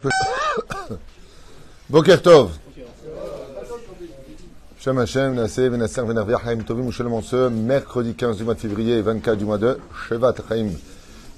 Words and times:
Boker 1.90 2.22
Tov. 2.22 2.52
Shem 4.78 4.96
Hashem, 4.96 5.34
Venasser, 5.34 6.64
Tovim, 6.66 6.90
mercredi 7.50 8.14
15 8.14 8.38
du 8.38 8.44
mois 8.44 8.54
de 8.54 8.60
février 8.60 8.96
et 8.96 9.02
24 9.02 9.36
du 9.36 9.44
mois 9.44 9.58
de 9.58 9.78
Shevat. 10.08 10.36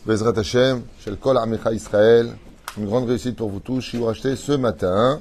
Bezrat 0.06 0.38
Hashem, 0.38 0.82
Shel 1.00 1.16
Kol 1.16 1.38
Amicha 1.38 1.72
Israël. 1.72 2.36
Une 2.78 2.86
grande 2.86 3.08
réussite 3.08 3.34
pour 3.34 3.50
vous 3.50 3.58
tous. 3.58 3.80
Je 3.80 3.96
vous 3.96 4.04
racheté 4.04 4.36
ce 4.36 4.52
matin 4.52 5.20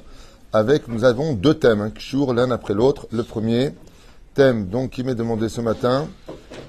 avec, 0.52 0.86
nous 0.86 1.02
avons 1.02 1.32
deux 1.32 1.54
thèmes, 1.54 1.80
hein, 1.80 1.90
Kishur 1.90 2.34
l'un 2.34 2.52
après 2.52 2.74
l'autre. 2.74 3.08
Le 3.10 3.24
premier 3.24 3.72
thème, 4.34 4.68
donc, 4.68 4.90
qui 4.90 5.02
m'est 5.02 5.16
demandé 5.16 5.48
ce 5.48 5.60
matin, 5.60 6.06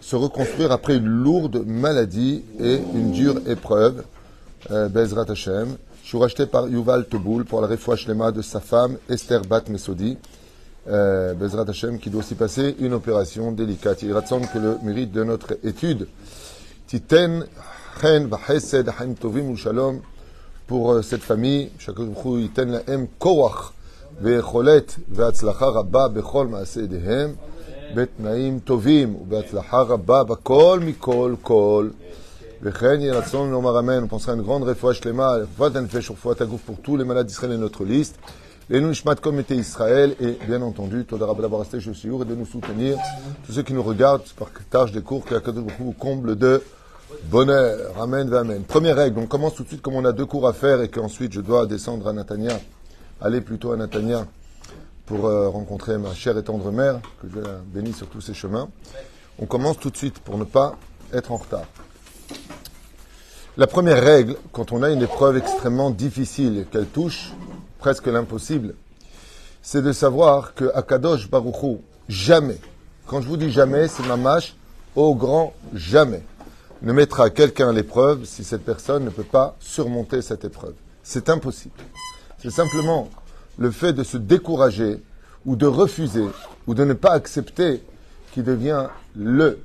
se 0.02 0.16
reconstruire 0.16 0.72
après 0.72 0.96
une 0.96 1.06
lourde 1.06 1.64
maladie 1.68 2.44
et 2.60 2.78
une 2.96 3.12
dure 3.12 3.42
épreuve. 3.48 4.04
Euh, 4.72 4.90
Bezrat 4.90 5.30
Hashem 5.30 5.78
Je 6.13 6.13
suis 6.13 6.19
racheté 6.19 6.47
par 6.47 6.69
Yuval 6.69 7.07
Teboul 7.07 7.45
pour 7.45 7.61
la 7.61 7.67
refouach 7.67 8.07
lema 8.07 8.33
de 8.33 8.43
sa 8.43 8.61
femme 8.61 8.97
Esther 9.09 9.43
Bat 9.43 9.65
Mesodi. 9.69 10.17
Euh, 10.89 11.35
Bezrat 11.35 11.69
Hashem 11.69 11.99
qui 11.99 12.11
doit 12.11 12.21
aussi 12.21 12.35
passer 12.35 12.77
une 12.79 12.95
opération 12.95 13.53
délicate. 13.53 14.03
Il 14.03 14.13
rassemble 14.13 14.47
que 14.53 14.59
le 14.59 14.79
mérite 14.83 15.13
de 15.13 15.25
notre 15.25 15.59
étude. 15.65 16.09
Titen 16.87 17.47
chen 18.01 18.29
v'chesed 18.29 18.89
haim 18.99 19.15
tovim 19.15 19.51
u 19.53 19.57
shalom 19.57 20.01
pour 20.67 20.93
euh, 20.93 21.03
cette 21.03 21.23
famille. 21.23 21.71
Shakadoukhu 21.79 22.41
yiten 22.41 22.73
lahem 22.73 23.07
koach 23.19 23.73
ve'cholet 24.21 24.87
ve'atzlacha 25.09 25.71
rabba 25.71 26.09
bechol 26.09 26.49
ma'ase 26.49 26.85
edehem 26.85 27.37
בתנאים 27.95 28.59
טובים 28.59 29.17
ובהצלחה 29.21 29.81
רבה 29.81 30.25
בכל 30.25 30.81
מכל 30.83 31.35
כל. 31.43 31.89
On 32.66 34.08
pensera 34.08 34.32
à 34.32 34.36
une 34.36 34.42
grande 34.42 34.64
réfouach 34.64 35.04
lema, 35.04 35.40
pour 36.66 36.78
tous 36.82 36.96
les 36.96 37.04
malades 37.04 37.28
d'Israël 37.28 37.52
et 37.52 37.58
notre 37.58 37.84
liste. 37.84 38.18
Les 38.70 38.80
Nishmat 38.80 39.16
comme 39.16 39.38
était 39.42 39.58
Israël, 39.58 40.16
et 40.22 40.38
bien 40.48 40.62
entendu, 40.62 41.04
Todarab 41.04 41.42
Labarasté, 41.42 41.82
je 41.82 41.92
suis 41.92 42.08
et 42.08 42.26
de 42.26 42.36
nous 42.36 42.46
soutenir. 42.46 42.98
Tous 43.46 43.52
ceux 43.52 43.64
qui 43.64 43.74
nous 43.74 43.84
regardent 43.84 44.24
par 44.38 44.48
tâche 44.70 44.94
des 44.94 45.02
cours, 45.02 45.26
que 45.26 45.34
la 45.34 45.42
vous 45.78 45.92
comble 45.92 46.38
de 46.38 46.64
bonheur. 47.26 48.02
Amen, 48.02 48.34
amen. 48.34 48.64
Première 48.64 48.96
règle, 48.96 49.20
on 49.20 49.26
commence 49.26 49.56
tout 49.56 49.64
de 49.64 49.68
suite 49.68 49.82
comme 49.82 49.96
on 49.96 50.06
a 50.06 50.14
deux 50.14 50.26
cours 50.26 50.48
à 50.48 50.54
faire 50.54 50.82
et 50.82 50.88
qu'ensuite 50.88 51.34
je 51.34 51.42
dois 51.42 51.66
descendre 51.66 52.08
à 52.08 52.14
Natania, 52.14 52.58
aller 53.20 53.42
plutôt 53.42 53.74
à 53.74 53.76
Natania 53.76 54.26
pour 55.06 55.26
euh, 55.26 55.50
rencontrer 55.50 55.98
ma 55.98 56.14
chère 56.14 56.38
et 56.38 56.44
tendre 56.44 56.72
mère, 56.72 57.02
que 57.22 57.28
Dieu 57.28 57.42
la 57.42 57.60
bénisse 57.74 57.98
sur 57.98 58.08
tous 58.08 58.22
ses 58.22 58.34
chemins. 58.34 58.70
On 59.38 59.48
commence 59.48 59.80
tout 59.80 59.90
de 59.90 59.98
suite 59.98 60.20
pour 60.20 60.38
ne 60.38 60.46
pas 60.46 60.78
être 61.12 61.34
en 61.34 61.38
retard. 61.38 61.66
La 63.56 63.68
première 63.68 64.04
règle, 64.04 64.36
quand 64.52 64.72
on 64.72 64.82
a 64.82 64.90
une 64.90 65.04
épreuve 65.04 65.38
extrêmement 65.38 65.92
difficile, 65.92 66.66
qu'elle 66.72 66.88
touche 66.88 67.34
presque 67.78 68.08
l'impossible, 68.08 68.74
c'est 69.62 69.84
de 69.84 69.92
savoir 69.92 70.56
que 70.56 70.72
Akadosh 70.74 71.30
Baruchou, 71.30 71.82
jamais, 72.10 72.58
quand 73.06 73.22
je 73.22 73.28
vous 73.28 73.38
dis 73.38 73.52
jamais, 73.52 73.88
c'est 73.88 74.08
ma 74.08 74.18
mâche, 74.18 74.56
au 74.96 75.14
grand 75.14 75.54
jamais, 75.72 76.24
ne 76.82 76.94
mettra 76.94 77.30
quelqu'un 77.30 77.70
à 77.70 77.74
l'épreuve 77.74 78.26
si 78.26 78.44
cette 78.44 78.66
personne 78.66 79.06
ne 79.06 79.12
peut 79.12 79.22
pas 79.22 79.56
surmonter 79.60 80.24
cette 80.24 80.46
épreuve. 80.46 80.74
C'est 81.04 81.30
impossible. 81.30 81.76
C'est 82.40 82.50
simplement 82.50 83.08
le 83.60 83.70
fait 83.70 83.94
de 83.94 84.04
se 84.04 84.18
décourager 84.18 85.00
ou 85.46 85.56
de 85.56 85.68
refuser 85.68 86.26
ou 86.66 86.74
de 86.74 86.86
ne 86.86 86.94
pas 86.94 87.12
accepter 87.12 87.84
qui 88.34 88.42
devient 88.42 88.88
le 89.16 89.60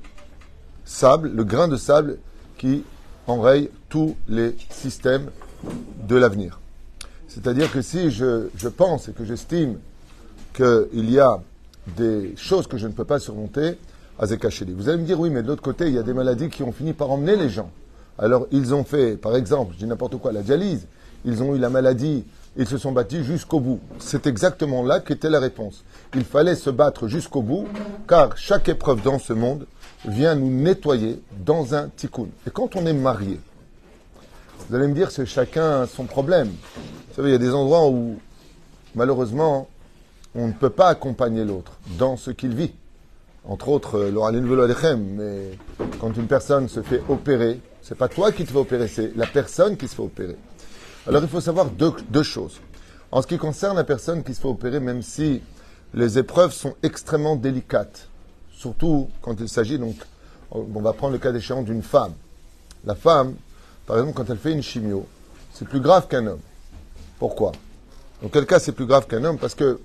sable, 0.84 1.30
le 1.30 1.44
grain 1.44 1.68
de 1.68 1.78
sable 1.78 2.18
qui 2.58 2.84
enraye 3.28 3.70
tous 3.88 4.16
les 4.28 4.56
systèmes 4.70 5.30
de 6.08 6.16
l'avenir. 6.16 6.60
C'est-à-dire 7.28 7.70
que 7.70 7.82
si 7.82 8.10
je, 8.10 8.48
je 8.56 8.68
pense 8.68 9.08
et 9.08 9.12
que 9.12 9.24
j'estime 9.24 9.78
qu'il 10.54 11.10
y 11.10 11.20
a 11.20 11.40
des 11.96 12.34
choses 12.36 12.66
que 12.66 12.78
je 12.78 12.86
ne 12.86 12.92
peux 12.92 13.04
pas 13.04 13.18
surmonter, 13.18 13.78
Azekacheli. 14.18 14.72
Vous 14.72 14.88
allez 14.88 14.98
me 14.98 15.04
dire, 15.04 15.20
oui, 15.20 15.30
mais 15.30 15.42
de 15.42 15.48
l'autre 15.48 15.62
côté, 15.62 15.86
il 15.86 15.94
y 15.94 15.98
a 15.98 16.02
des 16.02 16.12
maladies 16.12 16.48
qui 16.48 16.62
ont 16.62 16.72
fini 16.72 16.92
par 16.92 17.10
emmener 17.10 17.36
les 17.36 17.48
gens. 17.48 17.70
Alors, 18.18 18.48
ils 18.50 18.74
ont 18.74 18.82
fait, 18.82 19.16
par 19.16 19.36
exemple, 19.36 19.74
je 19.74 19.78
dis 19.78 19.86
n'importe 19.86 20.16
quoi, 20.16 20.32
la 20.32 20.42
dialyse, 20.42 20.86
ils 21.24 21.42
ont 21.42 21.54
eu 21.54 21.58
la 21.58 21.70
maladie, 21.70 22.24
ils 22.56 22.66
se 22.66 22.78
sont 22.78 22.90
battus 22.90 23.24
jusqu'au 23.24 23.60
bout. 23.60 23.78
C'est 23.98 24.26
exactement 24.26 24.82
là 24.82 24.98
qu'était 24.98 25.30
la 25.30 25.38
réponse. 25.38 25.84
Il 26.14 26.24
fallait 26.24 26.56
se 26.56 26.70
battre 26.70 27.06
jusqu'au 27.06 27.42
bout, 27.42 27.68
car 28.08 28.36
chaque 28.36 28.68
épreuve 28.68 29.02
dans 29.02 29.20
ce 29.20 29.32
monde 29.32 29.66
vient 30.04 30.34
nous 30.34 30.50
nettoyer 30.50 31.22
dans 31.44 31.74
un 31.74 31.88
tikkun. 31.88 32.28
Et 32.46 32.50
quand 32.50 32.76
on 32.76 32.86
est 32.86 32.92
marié, 32.92 33.40
vous 34.68 34.74
allez 34.74 34.86
me 34.86 34.94
dire, 34.94 35.10
c'est 35.10 35.26
chacun 35.26 35.86
son 35.86 36.04
problème. 36.04 36.48
Vous 36.48 37.14
savez, 37.14 37.30
il 37.30 37.32
y 37.32 37.36
a 37.36 37.38
des 37.38 37.54
endroits 37.54 37.88
où, 37.88 38.18
malheureusement, 38.94 39.68
on 40.34 40.48
ne 40.48 40.52
peut 40.52 40.70
pas 40.70 40.88
accompagner 40.88 41.44
l'autre 41.44 41.72
dans 41.98 42.16
ce 42.16 42.30
qu'il 42.30 42.54
vit. 42.54 42.72
Entre 43.44 43.68
autres, 43.68 44.10
l'oraline 44.12 44.46
velo 44.46 44.62
alechem, 44.62 45.02
mais 45.16 45.58
quand 46.00 46.14
une 46.16 46.26
personne 46.26 46.68
se 46.68 46.82
fait 46.82 47.02
opérer, 47.08 47.60
c'est 47.80 47.96
pas 47.96 48.08
toi 48.08 48.30
qui 48.30 48.44
te 48.44 48.50
fais 48.50 48.58
opérer, 48.58 48.88
c'est 48.88 49.16
la 49.16 49.26
personne 49.26 49.76
qui 49.78 49.88
se 49.88 49.94
fait 49.94 50.02
opérer. 50.02 50.36
Alors 51.06 51.22
il 51.22 51.28
faut 51.28 51.40
savoir 51.40 51.70
deux, 51.70 52.22
choses. 52.22 52.60
En 53.10 53.22
ce 53.22 53.26
qui 53.26 53.38
concerne 53.38 53.76
la 53.76 53.84
personne 53.84 54.22
qui 54.22 54.34
se 54.34 54.40
fait 54.42 54.48
opérer, 54.48 54.80
même 54.80 55.00
si 55.00 55.40
les 55.94 56.18
épreuves 56.18 56.52
sont 56.52 56.74
extrêmement 56.82 57.36
délicates, 57.36 58.08
surtout 58.58 59.08
quand 59.22 59.40
il 59.40 59.48
s'agit 59.48 59.78
donc, 59.78 59.94
on 60.50 60.80
va 60.80 60.92
prendre 60.92 61.12
le 61.12 61.18
cas 61.18 61.30
d'échéant 61.30 61.62
d'une 61.62 61.82
femme. 61.82 62.12
La 62.84 62.94
femme, 62.94 63.34
par 63.86 63.98
exemple, 63.98 64.14
quand 64.16 64.28
elle 64.30 64.38
fait 64.38 64.52
une 64.52 64.62
chimio, 64.62 65.06
c'est 65.52 65.68
plus 65.68 65.80
grave 65.80 66.08
qu'un 66.08 66.26
homme. 66.26 66.40
Pourquoi? 67.18 67.52
Dans 68.22 68.28
quel 68.28 68.46
cas 68.46 68.58
c'est 68.58 68.72
plus 68.72 68.86
grave 68.86 69.06
qu'un 69.06 69.22
homme? 69.24 69.38
Parce 69.38 69.54
que 69.54 69.80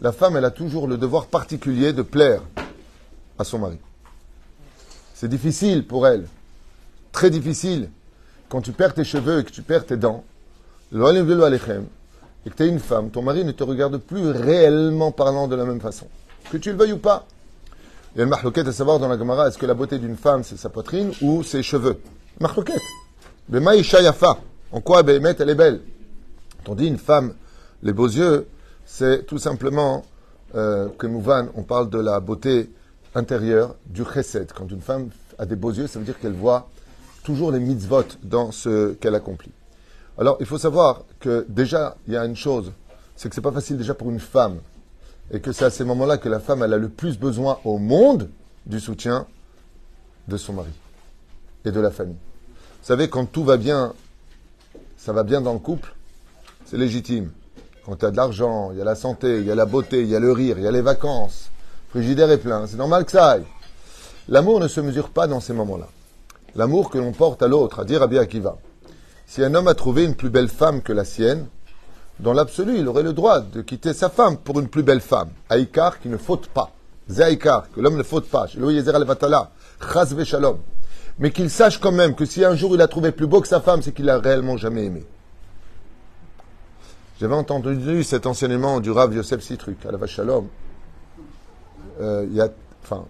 la 0.00 0.12
femme, 0.12 0.36
elle 0.36 0.44
a 0.44 0.50
toujours 0.50 0.86
le 0.86 0.96
devoir 0.96 1.26
particulier 1.26 1.92
de 1.92 2.02
plaire 2.02 2.42
à 3.38 3.44
son 3.44 3.58
mari. 3.58 3.78
C'est 5.14 5.28
difficile 5.28 5.86
pour 5.86 6.06
elle, 6.06 6.26
très 7.12 7.30
difficile. 7.30 7.90
Quand 8.48 8.62
tu 8.62 8.72
perds 8.72 8.94
tes 8.94 9.04
cheveux 9.04 9.40
et 9.40 9.44
que 9.44 9.50
tu 9.50 9.62
perds 9.62 9.84
tes 9.84 9.96
dents, 9.96 10.24
et 10.90 10.96
que 10.96 12.56
tu 12.56 12.62
es 12.62 12.68
une 12.68 12.78
femme, 12.78 13.10
ton 13.10 13.20
mari 13.20 13.44
ne 13.44 13.52
te 13.52 13.64
regarde 13.64 13.98
plus 13.98 14.30
réellement 14.30 15.12
parlant 15.12 15.48
de 15.48 15.56
la 15.56 15.66
même 15.66 15.80
façon. 15.80 16.06
Que 16.50 16.56
tu 16.56 16.70
le 16.70 16.78
veuilles 16.78 16.92
ou 16.92 16.98
pas. 16.98 17.26
Il 18.14 18.18
y 18.18 18.20
a 18.22 18.24
une 18.24 18.30
marloquette 18.30 18.66
à 18.66 18.72
savoir 18.72 18.98
dans 18.98 19.08
la 19.08 19.18
Gemara, 19.18 19.48
est-ce 19.48 19.58
que 19.58 19.66
la 19.66 19.74
beauté 19.74 19.98
d'une 19.98 20.16
femme, 20.16 20.42
c'est 20.42 20.56
sa 20.56 20.70
poitrine 20.70 21.12
ou 21.20 21.42
ses 21.42 21.62
cheveux 21.62 22.00
Marloquette. 22.40 22.80
Bemaïcha 23.48 24.00
yafa. 24.00 24.38
En 24.72 24.80
quoi 24.80 25.02
Behemet, 25.02 25.36
elle 25.38 25.50
est 25.50 25.54
belle 25.54 25.80
Tandis 26.64 26.86
une 26.86 26.98
femme, 26.98 27.34
les 27.82 27.92
beaux 27.92 28.08
yeux, 28.08 28.46
c'est 28.86 29.26
tout 29.26 29.38
simplement 29.38 30.04
euh, 30.54 30.88
que 30.98 31.06
Mouvan, 31.06 31.48
on 31.54 31.62
parle 31.62 31.90
de 31.90 31.98
la 31.98 32.20
beauté 32.20 32.70
intérieure 33.14 33.74
du 33.86 34.04
chesed. 34.04 34.52
Quand 34.54 34.70
une 34.70 34.80
femme 34.80 35.10
a 35.38 35.44
des 35.44 35.56
beaux 35.56 35.72
yeux, 35.72 35.86
ça 35.86 35.98
veut 35.98 36.04
dire 36.04 36.18
qu'elle 36.18 36.32
voit 36.32 36.68
toujours 37.24 37.52
les 37.52 37.60
mitzvot 37.60 38.04
dans 38.22 38.52
ce 38.52 38.94
qu'elle 38.94 39.14
accomplit. 39.14 39.52
Alors, 40.16 40.38
il 40.40 40.46
faut 40.46 40.58
savoir 40.58 41.02
que 41.20 41.44
déjà, 41.48 41.96
il 42.06 42.14
y 42.14 42.16
a 42.16 42.24
une 42.24 42.36
chose, 42.36 42.72
c'est 43.16 43.28
que 43.28 43.34
c'est 43.34 43.40
pas 43.40 43.52
facile 43.52 43.76
déjà 43.76 43.94
pour 43.94 44.10
une 44.10 44.20
femme, 44.20 44.58
et 45.30 45.40
que 45.40 45.52
c'est 45.52 45.64
à 45.64 45.70
ces 45.70 45.84
moments-là 45.84 46.18
que 46.18 46.28
la 46.28 46.40
femme, 46.40 46.62
elle 46.62 46.72
a 46.72 46.78
le 46.78 46.88
plus 46.88 47.18
besoin 47.18 47.58
au 47.64 47.78
monde 47.78 48.30
du 48.66 48.80
soutien 48.80 49.26
de 50.28 50.36
son 50.36 50.52
mari 50.52 50.70
et 51.64 51.70
de 51.70 51.80
la 51.80 51.90
famille. 51.90 52.16
Vous 52.80 52.86
savez, 52.86 53.08
quand 53.08 53.26
tout 53.26 53.44
va 53.44 53.56
bien, 53.56 53.94
ça 54.96 55.12
va 55.12 55.22
bien 55.22 55.40
dans 55.40 55.52
le 55.52 55.58
couple, 55.58 55.94
c'est 56.64 56.76
légitime. 56.76 57.30
Quand 57.84 57.96
tu 57.96 58.04
as 58.04 58.10
de 58.10 58.16
l'argent, 58.16 58.70
il 58.72 58.78
y 58.78 58.80
a 58.80 58.84
la 58.84 58.94
santé, 58.94 59.40
il 59.40 59.46
y 59.46 59.50
a 59.50 59.54
la 59.54 59.66
beauté, 59.66 60.02
il 60.02 60.08
y 60.08 60.16
a 60.16 60.20
le 60.20 60.32
rire, 60.32 60.58
il 60.58 60.64
y 60.64 60.66
a 60.66 60.70
les 60.70 60.82
vacances, 60.82 61.50
frigidaire 61.90 62.30
est 62.30 62.38
plein, 62.38 62.66
c'est 62.66 62.76
normal 62.76 63.04
que 63.04 63.12
ça 63.12 63.30
aille. 63.30 63.46
L'amour 64.28 64.60
ne 64.60 64.68
se 64.68 64.80
mesure 64.80 65.08
pas 65.08 65.26
dans 65.26 65.40
ces 65.40 65.54
moments-là. 65.54 65.88
L'amour 66.54 66.90
que 66.90 66.98
l'on 66.98 67.12
porte 67.12 67.42
à 67.42 67.48
l'autre, 67.48 67.80
à 67.80 67.84
dire 67.84 68.02
à 68.02 68.06
Akiva. 68.06 68.58
Si 69.26 69.42
un 69.42 69.54
homme 69.54 69.68
a 69.68 69.74
trouvé 69.74 70.04
une 70.04 70.14
plus 70.14 70.30
belle 70.30 70.48
femme 70.48 70.82
que 70.82 70.92
la 70.92 71.04
sienne, 71.04 71.46
dans 72.20 72.32
l'absolu, 72.32 72.78
il 72.78 72.88
aurait 72.88 73.02
le 73.02 73.12
droit 73.12 73.40
de 73.40 73.62
quitter 73.62 73.92
sa 73.92 74.08
femme 74.08 74.38
pour 74.38 74.58
une 74.58 74.68
plus 74.68 74.82
belle 74.82 75.00
femme. 75.00 75.30
Aïkar 75.48 76.00
qui 76.00 76.08
ne 76.08 76.16
faute 76.16 76.48
pas. 76.48 76.72
Zaïkar, 77.10 77.70
que 77.70 77.80
l'homme 77.80 77.96
ne 77.96 78.02
faute 78.02 78.28
pas. 78.28 78.46
shalom. 80.24 80.58
Mais 81.18 81.30
qu'il 81.30 81.50
sache 81.50 81.78
quand 81.78 81.92
même 81.92 82.14
que 82.14 82.24
si 82.24 82.44
un 82.44 82.54
jour 82.54 82.74
il 82.74 82.80
a 82.80 82.88
trouvé 82.88 83.12
plus 83.12 83.26
beau 83.26 83.40
que 83.40 83.48
sa 83.48 83.60
femme, 83.60 83.82
c'est 83.82 83.92
qu'il 83.92 84.04
l'a 84.04 84.18
réellement 84.18 84.56
jamais 84.56 84.84
aimé. 84.84 85.04
J'avais 87.20 87.34
entendu 87.34 88.04
cet 88.04 88.26
enseignement 88.26 88.80
du 88.80 88.90
Rav 88.90 89.14
Yosef 89.14 89.40
Citruk, 89.40 89.84
à 89.86 89.90
la 89.90 90.06
Shalom. 90.06 90.48
Euh, 92.00 92.26
il 92.28 92.36
y 92.36 92.40
a, 92.40 92.48
enfin, 92.84 93.06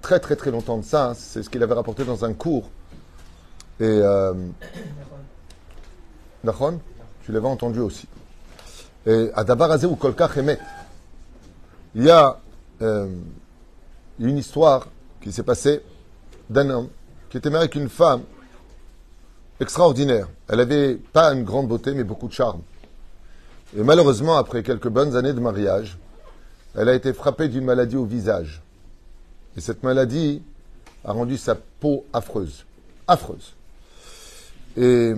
très 0.00 0.20
très 0.20 0.36
très 0.36 0.50
longtemps 0.50 0.78
de 0.78 0.84
ça, 0.84 1.14
c'est 1.16 1.42
ce 1.42 1.50
qu'il 1.50 1.62
avait 1.62 1.74
rapporté 1.74 2.04
dans 2.04 2.24
un 2.24 2.34
cours. 2.34 2.70
Et 3.80 3.84
euh, 3.84 4.34
Nachon 6.44 6.80
Tu 7.24 7.32
l'avais 7.32 7.48
entendu 7.48 7.80
aussi. 7.80 8.06
Et 9.06 9.30
Adabar 9.34 9.82
ou 9.84 9.96
Kolka 9.96 10.28
Chemet. 10.28 10.58
Il 11.94 12.04
y 12.04 12.10
a 12.10 12.38
euh, 12.82 13.08
une 14.18 14.38
histoire 14.38 14.88
qui 15.20 15.32
s'est 15.32 15.42
passée 15.42 15.82
d'un 16.50 16.68
homme 16.70 16.88
qui 17.30 17.36
était 17.36 17.50
marié 17.50 17.64
avec 17.64 17.74
une 17.74 17.88
femme 17.88 18.22
extraordinaire. 19.60 20.28
Elle 20.48 20.60
avait 20.60 20.94
pas 20.94 21.32
une 21.32 21.44
grande 21.44 21.68
beauté, 21.68 21.92
mais 21.92 22.04
beaucoup 22.04 22.28
de 22.28 22.32
charme. 22.32 22.62
Et 23.76 23.82
malheureusement, 23.82 24.36
après 24.36 24.62
quelques 24.62 24.88
bonnes 24.88 25.14
années 25.16 25.32
de 25.32 25.40
mariage, 25.40 25.98
elle 26.74 26.88
a 26.88 26.94
été 26.94 27.12
frappée 27.12 27.48
d'une 27.48 27.64
maladie 27.64 27.96
au 27.96 28.04
visage. 28.04 28.62
Et 29.56 29.60
cette 29.60 29.82
maladie 29.82 30.42
a 31.04 31.12
rendu 31.12 31.36
sa 31.36 31.54
peau 31.54 32.04
affreuse. 32.12 32.64
Affreuse. 33.06 33.54
Et 34.76 35.14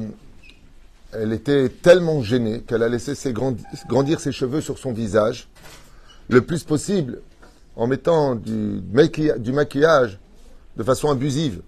elle 1.12 1.32
était 1.32 1.68
tellement 1.68 2.22
gênée 2.22 2.60
qu'elle 2.60 2.82
a 2.82 2.88
laissé 2.88 3.14
grandir 3.32 4.20
ses 4.20 4.32
cheveux 4.32 4.60
sur 4.60 4.78
son 4.78 4.92
visage 4.92 5.48
le 6.28 6.42
plus 6.42 6.62
possible 6.62 7.20
en 7.76 7.86
mettant 7.86 8.34
du, 8.34 8.82
maquillage 8.92 10.18
de 10.76 10.82
façon 10.82 11.10
abusive. 11.10 11.62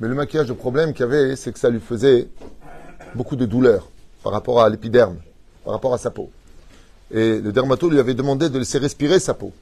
Mais 0.00 0.08
le 0.08 0.14
maquillage, 0.14 0.48
le 0.48 0.54
problème 0.54 0.92
qu'il 0.92 1.02
y 1.02 1.04
avait, 1.04 1.36
c'est 1.36 1.52
que 1.52 1.58
ça 1.58 1.70
lui 1.70 1.80
faisait 1.80 2.28
beaucoup 3.14 3.36
de 3.36 3.46
douleur 3.46 3.88
par 4.22 4.32
rapport 4.32 4.60
à 4.60 4.68
l'épiderme, 4.68 5.18
par 5.64 5.74
rapport 5.74 5.94
à 5.94 5.98
sa 5.98 6.10
peau. 6.10 6.30
Et 7.12 7.38
le 7.40 7.52
dermato 7.52 7.88
lui 7.88 8.00
avait 8.00 8.14
demandé 8.14 8.48
de 8.48 8.58
laisser 8.58 8.78
respirer 8.78 9.20
sa 9.20 9.34
peau. 9.34 9.52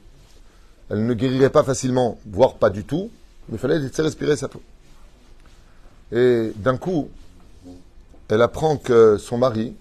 Elle 0.89 1.05
ne 1.05 1.13
guérirait 1.13 1.51
pas 1.51 1.63
facilement, 1.63 2.17
voire 2.25 2.55
pas 2.55 2.69
du 2.69 2.83
tout, 2.83 3.11
mais 3.47 3.55
il 3.55 3.59
fallait 3.59 3.79
laisser 3.79 4.01
respirer 4.01 4.35
sa 4.35 4.47
peau. 4.47 4.61
Et 6.11 6.51
d'un 6.55 6.77
coup, 6.77 7.09
elle 8.33 8.41
apprend 8.41 8.77
que 8.77 9.17
son 9.17 9.37
mari, 9.37 9.75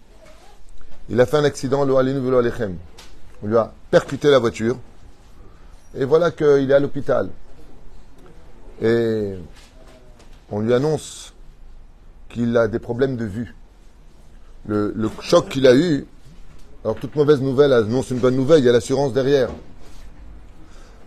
il 1.08 1.20
a 1.20 1.26
fait 1.26 1.38
un 1.38 1.44
accident, 1.44 1.82
on 1.82 3.46
lui 3.46 3.56
a 3.56 3.72
percuté 3.90 4.30
la 4.30 4.38
voiture, 4.38 4.76
et 5.96 6.04
voilà 6.04 6.30
qu'il 6.30 6.70
est 6.70 6.74
à 6.74 6.78
l'hôpital. 6.78 7.30
Et 8.82 9.34
on 10.50 10.60
lui 10.60 10.74
annonce 10.74 11.32
qu'il 12.28 12.56
a 12.56 12.68
des 12.68 12.78
problèmes 12.78 13.16
de 13.16 13.24
vue. 13.24 13.54
Le, 14.66 14.94
choc 15.20 15.48
qu'il 15.48 15.66
a 15.66 15.74
eu, 15.74 16.06
alors 16.84 16.96
toute 16.96 17.16
mauvaise 17.16 17.40
nouvelle 17.40 17.72
annonce 17.72 18.10
une 18.10 18.18
bonne 18.18 18.36
nouvelle, 18.36 18.60
il 18.60 18.66
y 18.66 18.68
a 18.68 18.72
l'assurance 18.72 19.14
derrière. 19.14 19.48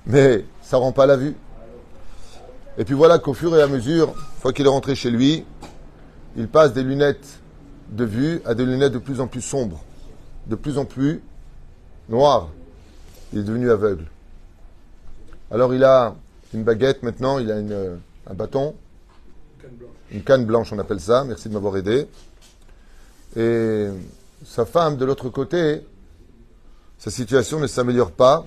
Mais 0.08 0.46
ça 0.64 0.78
rend 0.78 0.92
pas 0.92 1.06
la 1.06 1.16
vue. 1.16 1.36
Et 2.78 2.86
puis 2.86 2.96
voilà 2.96 3.20
qu'au 3.20 3.34
fur 3.34 3.56
et 3.56 3.62
à 3.62 3.68
mesure, 3.68 4.10
une 4.10 4.42
fois 4.42 4.52
qu'il 4.52 4.66
est 4.66 4.70
rentré 4.70 4.96
chez 4.96 5.12
lui, 5.12 5.46
il 6.36 6.48
passe 6.48 6.74
des 6.74 6.84
lunettes 6.84 7.40
de 7.90 8.04
vue 8.04 8.42
à 8.46 8.54
des 8.56 8.66
lunettes 8.66 8.94
de 8.94 9.00
plus 9.00 9.20
en 9.20 9.28
plus 9.28 9.42
sombres, 9.42 9.84
de 10.48 10.56
plus 10.56 10.78
en 10.78 10.86
plus 10.86 11.22
noires. 12.10 12.50
Il 13.34 13.40
est 13.40 13.44
devenu 13.44 13.70
aveugle. 13.70 14.06
Alors 15.52 15.74
il 15.74 15.84
a 15.84 16.16
une 16.54 16.64
baguette 16.64 17.04
maintenant, 17.04 17.40
il 17.40 17.52
a 17.52 17.56
un 17.56 18.34
bâton, 18.34 18.76
une 20.12 20.24
canne 20.24 20.46
blanche, 20.46 20.72
on 20.74 20.80
appelle 20.80 21.00
ça. 21.00 21.24
Merci 21.24 21.50
de 21.50 21.54
m'avoir 21.54 21.78
aidé. 21.78 22.08
Et 23.36 23.88
sa 24.46 24.66
femme, 24.66 24.98
de 24.98 25.06
l'autre 25.06 25.30
côté, 25.30 25.86
sa 26.98 27.12
situation 27.12 27.60
ne 27.60 27.68
s'améliore 27.68 28.12
pas. 28.12 28.46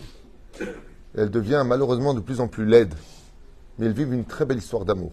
Elle 1.17 1.31
devient 1.31 1.65
malheureusement 1.67 2.15
de 2.15 2.21
plus 2.21 2.41
en 2.41 2.49
plus 2.49 2.65
laide. 2.65 2.95
Mais 3.79 3.87
ils 3.87 3.93
vivent 3.93 4.13
une 4.13 4.25
très 4.25 4.45
belle 4.45 4.59
histoire 4.59 4.85
d'amour. 4.85 5.13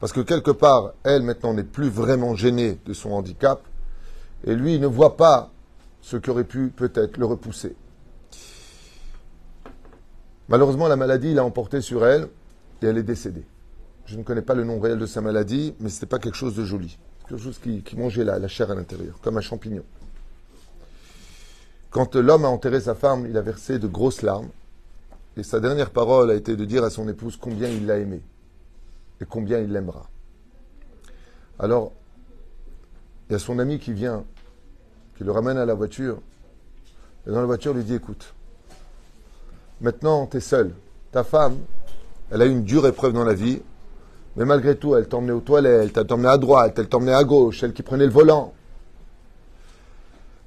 Parce 0.00 0.12
que 0.12 0.20
quelque 0.20 0.50
part, 0.50 0.92
elle 1.02 1.22
maintenant 1.22 1.54
n'est 1.54 1.64
plus 1.64 1.88
vraiment 1.88 2.36
gênée 2.36 2.78
de 2.86 2.92
son 2.92 3.10
handicap. 3.10 3.62
Et 4.44 4.54
lui 4.54 4.78
ne 4.78 4.86
voit 4.86 5.16
pas 5.16 5.50
ce 6.00 6.16
qui 6.16 6.30
aurait 6.30 6.44
pu 6.44 6.68
peut-être 6.68 7.16
le 7.16 7.26
repousser. 7.26 7.74
Malheureusement, 10.48 10.88
la 10.88 10.96
maladie 10.96 11.34
l'a 11.34 11.44
emporté 11.44 11.80
sur 11.80 12.06
elle 12.06 12.28
et 12.80 12.86
elle 12.86 12.96
est 12.96 13.02
décédée. 13.02 13.44
Je 14.06 14.16
ne 14.16 14.22
connais 14.22 14.42
pas 14.42 14.54
le 14.54 14.64
nom 14.64 14.78
réel 14.80 14.98
de 14.98 15.06
sa 15.06 15.20
maladie, 15.20 15.74
mais 15.80 15.90
ce 15.90 15.96
n'était 15.96 16.06
pas 16.06 16.18
quelque 16.18 16.36
chose 16.36 16.54
de 16.54 16.64
joli. 16.64 16.96
Quelque 17.28 17.42
chose 17.42 17.58
qui, 17.58 17.82
mangeait 17.96 18.24
la, 18.24 18.48
chair 18.48 18.70
à 18.70 18.74
l'intérieur, 18.74 19.18
comme 19.20 19.36
un 19.36 19.42
champignon. 19.42 19.82
Quand 21.90 22.14
l'homme 22.14 22.44
a 22.44 22.48
enterré 22.48 22.80
sa 22.80 22.94
femme, 22.94 23.26
il 23.28 23.36
a 23.36 23.42
versé 23.42 23.78
de 23.78 23.86
grosses 23.86 24.22
larmes. 24.22 24.48
Et 25.36 25.42
sa 25.42 25.60
dernière 25.60 25.90
parole 25.90 26.30
a 26.30 26.34
été 26.34 26.56
de 26.56 26.64
dire 26.64 26.84
à 26.84 26.90
son 26.90 27.08
épouse 27.08 27.36
combien 27.36 27.68
il 27.68 27.86
l'a 27.86 27.98
aimée 27.98 28.22
et 29.20 29.24
combien 29.24 29.58
il 29.58 29.72
l'aimera. 29.72 30.08
Alors, 31.58 31.92
il 33.28 33.32
y 33.32 33.36
a 33.36 33.38
son 33.38 33.58
ami 33.58 33.78
qui 33.78 33.92
vient, 33.92 34.24
qui 35.16 35.24
le 35.24 35.32
ramène 35.32 35.58
à 35.58 35.66
la 35.66 35.74
voiture. 35.74 36.20
Et 37.26 37.30
dans 37.30 37.40
la 37.40 37.46
voiture, 37.46 37.74
lui 37.74 37.84
dit 37.84 37.94
écoute, 37.94 38.34
maintenant, 39.80 40.26
tu 40.26 40.36
es 40.36 40.40
seul. 40.40 40.72
Ta 41.12 41.24
femme, 41.24 41.58
elle 42.30 42.42
a 42.42 42.46
eu 42.46 42.50
une 42.50 42.64
dure 42.64 42.86
épreuve 42.86 43.12
dans 43.12 43.24
la 43.24 43.34
vie. 43.34 43.60
Mais 44.36 44.44
malgré 44.44 44.76
tout, 44.76 44.94
elle 44.94 45.08
t'emmenait 45.08 45.32
aux 45.32 45.40
toilettes, 45.40 45.96
elle 45.96 46.06
t'emmenait 46.06 46.28
à 46.28 46.38
droite, 46.38 46.78
elle 46.78 46.88
t'emmenait 46.88 47.14
à 47.14 47.24
gauche, 47.24 47.62
elle 47.62 47.72
qui 47.72 47.82
prenait 47.82 48.06
le 48.06 48.12
volant. 48.12 48.54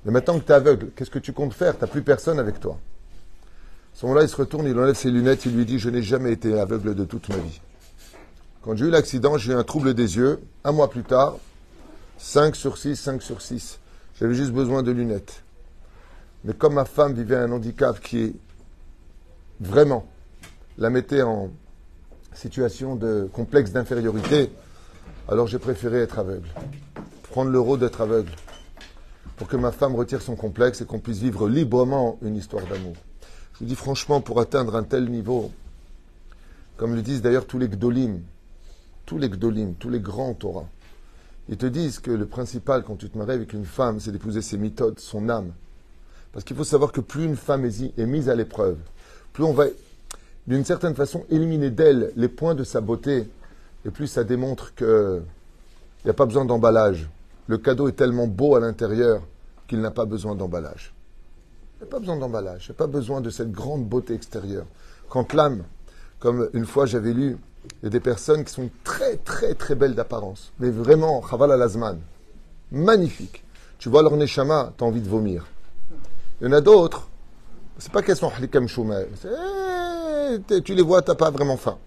Mais 0.06 0.12
maintenant 0.12 0.40
que 0.40 0.46
tu 0.46 0.52
es 0.52 0.56
aveugle, 0.56 0.92
qu'est-ce 0.96 1.12
que 1.12 1.20
tu 1.20 1.34
comptes 1.34 1.54
faire? 1.54 1.76
Tu 1.78 1.82
n'as 1.82 1.88
plus 1.88 2.02
personne 2.02 2.40
avec 2.40 2.60
toi. 2.60 2.74
À 2.74 3.98
ce 3.98 4.06
moment-là, 4.06 4.24
il 4.24 4.30
se 4.30 4.36
retourne, 4.36 4.66
il 4.66 4.80
enlève 4.80 4.96
ses 4.96 5.12
lunettes, 5.12 5.46
il 5.46 5.56
lui 5.56 5.66
dit 5.66 5.78
Je 5.78 5.90
n'ai 5.90 6.02
jamais 6.02 6.32
été 6.32 6.58
aveugle 6.58 6.96
de 6.96 7.04
toute 7.04 7.28
ma 7.30 7.36
vie. 7.36 7.62
Quand 8.62 8.76
j'ai 8.76 8.86
eu 8.86 8.90
l'accident, 8.92 9.40
j'ai 9.40 9.54
eu 9.54 9.56
un 9.56 9.64
trouble 9.64 9.96
des 9.96 10.18
yeux. 10.18 10.40
Un 10.64 10.72
mois 10.72 10.90
plus 10.90 11.04
tard, 11.04 11.38
5 12.20 12.56
sur 12.56 12.78
6, 12.78 12.96
5 12.96 13.22
sur 13.24 13.42
6. 13.42 13.80
J'avais 14.20 14.36
juste 14.36 14.52
besoin 14.52 14.84
de 14.84 14.92
lunettes. 14.92 15.42
Mais 16.44 16.54
comme 16.54 16.76
ma 16.76 16.86
femme 16.86 17.14
vivait 17.14 17.38
un 17.38 17.52
handicap 17.52 18.00
qui 18.00 18.20
est 18.20 18.34
vraiment 19.60 20.06
la 20.78 20.92
mettait 20.92 21.24
en 21.24 21.50
situation 22.34 22.96
de 22.96 23.28
complexe 23.34 23.72
d'infériorité, 23.72 24.52
alors 25.28 25.48
j'ai 25.48 25.60
préféré 25.60 26.02
être 26.02 26.20
aveugle. 26.20 26.48
Prendre 27.32 27.50
le 27.50 27.60
rôle 27.60 27.80
d'être 27.80 28.02
aveugle. 28.02 28.32
Pour 29.38 29.48
que 29.48 29.58
ma 29.58 29.72
femme 29.72 29.96
retire 29.96 30.22
son 30.22 30.36
complexe 30.36 30.82
et 30.82 30.86
qu'on 30.86 31.00
puisse 31.00 31.18
vivre 31.18 31.50
librement 31.50 32.20
une 32.22 32.36
histoire 32.36 32.66
d'amour. 32.68 32.94
Je 33.54 33.60
vous 33.60 33.66
dis 33.66 33.76
franchement, 33.76 34.22
pour 34.22 34.40
atteindre 34.40 34.76
un 34.76 34.84
tel 34.84 35.10
niveau, 35.10 35.52
comme 36.78 36.94
le 36.94 37.02
disent 37.02 37.24
d'ailleurs 37.24 37.48
tous 37.48 37.58
les 37.58 37.68
gdolim, 37.68 38.22
tous 39.12 39.18
les 39.18 39.28
gdolim, 39.28 39.74
tous 39.74 39.90
les 39.90 40.00
grands 40.00 40.34
Torah, 40.34 40.70
ils 41.50 41.58
te 41.58 41.66
disent 41.66 42.00
que 42.00 42.12
le 42.12 42.26
principal 42.26 42.82
quand 42.82 42.96
tu 42.96 43.10
te 43.10 43.18
maries 43.18 43.34
avec 43.34 43.52
une 43.52 43.66
femme, 43.66 44.00
c'est 44.00 44.14
d'épouser 44.14 44.42
ses 44.42 44.58
méthodes, 44.58 45.00
son 45.00 45.28
âme. 45.28 45.52
Parce 46.32 46.46
qu'il 46.46 46.56
faut 46.56 46.64
savoir 46.64 46.94
que 46.94 47.02
plus 47.02 47.26
une 47.26 47.36
femme 47.36 47.66
est 47.66 48.06
mise 48.06 48.30
à 48.30 48.36
l'épreuve, 48.36 48.78
plus 49.34 49.44
on 49.44 49.52
va 49.52 49.66
d'une 50.48 50.64
certaine 50.64 50.96
façon, 50.96 51.26
éliminer 51.30 51.72
d'elle 51.72 52.14
les 52.16 52.30
points 52.30 52.56
de 52.56 52.64
sa 52.64 52.80
beauté, 52.80 53.28
et 53.86 53.90
plus 53.90 54.08
ça 54.08 54.24
démontre 54.24 54.74
qu'il 54.76 55.24
n'y 56.06 56.10
a 56.10 56.14
pas 56.14 56.26
besoin 56.26 56.46
d'emballage. 56.46 57.10
Le 57.48 57.58
cadeau 57.58 57.90
est 57.90 57.98
tellement 57.98 58.28
beau 58.28 58.56
à 58.56 58.62
l'intérieur 58.62 59.22
qu'il 59.68 59.82
n'a 59.82 59.92
pas 59.92 60.06
besoin 60.06 60.36
d'emballage. 60.36 60.94
Il 61.76 61.84
n'y 61.84 61.90
a 61.90 61.92
pas 61.92 62.00
besoin 62.00 62.16
d'emballage, 62.16 62.68
il 62.68 62.72
n'y 62.72 62.76
a 62.76 62.80
pas 62.80 62.88
besoin 62.88 63.20
de 63.20 63.30
cette 63.30 63.52
grande 63.52 63.86
beauté 63.86 64.14
extérieure. 64.14 64.68
Quand 65.10 65.34
l'âme, 65.34 65.64
comme 66.20 66.50
une 66.54 66.66
fois 66.66 66.86
j'avais 66.86 67.12
lu, 67.12 67.38
il 67.66 67.86
y 67.86 67.88
a 67.88 67.90
des 67.90 68.00
personnes 68.00 68.44
qui 68.44 68.54
sont 68.54 68.70
très 68.84 69.18
très 69.18 69.54
très 69.54 69.76
belles 69.76 69.96
d'apparence, 69.96 70.52
mais 70.60 70.70
vraiment, 70.70 71.22
Chaval 71.28 71.52
al-Azman, 71.52 72.00
magnifiques. 72.72 73.44
Tu 73.78 73.90
vois 73.90 74.02
leur 74.04 74.16
neshama, 74.16 74.74
tu 74.78 74.84
as 74.84 74.88
envie 74.88 75.02
de 75.02 75.10
vomir. 75.10 75.48
Il 76.40 76.48
y 76.48 76.50
en 76.50 76.54
a 76.54 76.62
d'autres, 76.62 77.08
c'est 77.78 77.92
pas 77.92 78.02
qu'elles 78.02 78.18
sont 78.18 78.32
halikam 78.36 78.68
c'est 78.68 80.64
tu 80.64 80.76
les 80.76 80.82
vois, 80.82 81.02
tu 81.02 81.12
n'as 81.12 81.16
pas 81.16 81.30
vraiment 81.30 81.58
faim. 81.58 81.78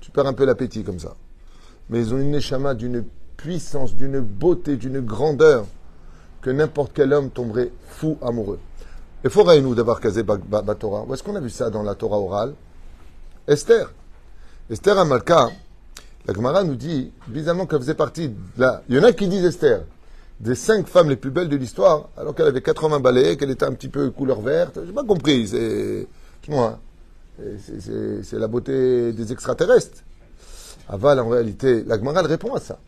Tu 0.00 0.10
perds 0.10 0.26
un 0.26 0.32
peu 0.32 0.44
l'appétit 0.44 0.82
comme 0.82 0.98
ça. 0.98 1.14
Mais 1.88 2.00
ils 2.00 2.14
ont 2.14 2.18
une 2.18 2.30
neshama 2.30 2.74
d'une 2.74 3.04
puissance, 3.36 3.94
d'une 3.94 4.20
beauté, 4.20 4.76
d'une 4.76 5.00
grandeur 5.00 5.66
que 6.40 6.50
n'importe 6.50 6.92
quel 6.94 7.12
homme 7.12 7.30
tomberait 7.30 7.70
fou 7.86 8.18
amoureux. 8.22 8.58
Et 9.24 9.60
nous 9.60 9.74
d'avoir 9.76 10.00
casé 10.00 10.24
Torah. 10.24 11.04
Où 11.06 11.14
est-ce 11.14 11.22
qu'on 11.22 11.36
a 11.36 11.40
vu 11.40 11.50
ça 11.50 11.70
dans 11.70 11.84
la 11.84 11.94
Torah 11.94 12.18
orale? 12.18 12.54
Esther. 13.46 13.92
Esther 14.70 14.98
Amalka, 14.98 15.50
la 16.26 16.34
Gemara 16.34 16.64
nous 16.64 16.76
dit, 16.76 17.12
bizarrement 17.26 17.66
qu'elle 17.66 17.80
faisait 17.80 17.94
partie 17.94 18.28
de 18.28 18.34
la... 18.56 18.82
Il 18.88 18.96
y 18.96 18.98
en 18.98 19.02
a 19.02 19.12
qui 19.12 19.28
disent 19.28 19.44
Esther, 19.44 19.84
des 20.42 20.54
cinq 20.54 20.88
femmes 20.88 21.08
les 21.08 21.16
plus 21.16 21.30
belles 21.30 21.48
de 21.48 21.56
l'histoire, 21.56 22.08
alors 22.16 22.34
qu'elle 22.34 22.46
avait 22.46 22.62
80 22.62 23.00
balais, 23.00 23.36
qu'elle 23.36 23.50
était 23.50 23.64
un 23.64 23.72
petit 23.72 23.88
peu 23.88 24.10
couleur 24.10 24.40
verte. 24.40 24.80
J'ai 24.84 24.92
pas 24.92 25.04
compris. 25.04 25.46
C'est. 25.48 26.06
Moi. 26.48 26.78
C'est 27.58 28.38
la 28.38 28.48
beauté 28.48 29.12
des 29.12 29.32
extraterrestres. 29.32 30.02
Aval, 30.88 31.20
en 31.20 31.28
réalité, 31.28 31.84
la 31.84 31.96
Gemara, 31.96 32.22
répond 32.22 32.54
à 32.54 32.60
ça. 32.60 32.78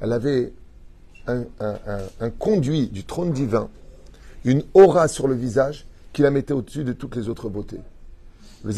Elle 0.00 0.12
avait 0.12 0.52
un, 1.26 2.30
conduit 2.38 2.88
du 2.88 3.04
trône 3.04 3.32
divin, 3.32 3.68
une 4.44 4.62
aura 4.74 5.08
sur 5.08 5.28
le 5.28 5.34
visage 5.34 5.86
qui 6.12 6.22
la 6.22 6.30
mettait 6.30 6.54
au-dessus 6.54 6.84
de 6.84 6.92
toutes 6.92 7.16
les 7.16 7.28
autres 7.28 7.48
beautés. 7.48 7.80
La 8.66 8.72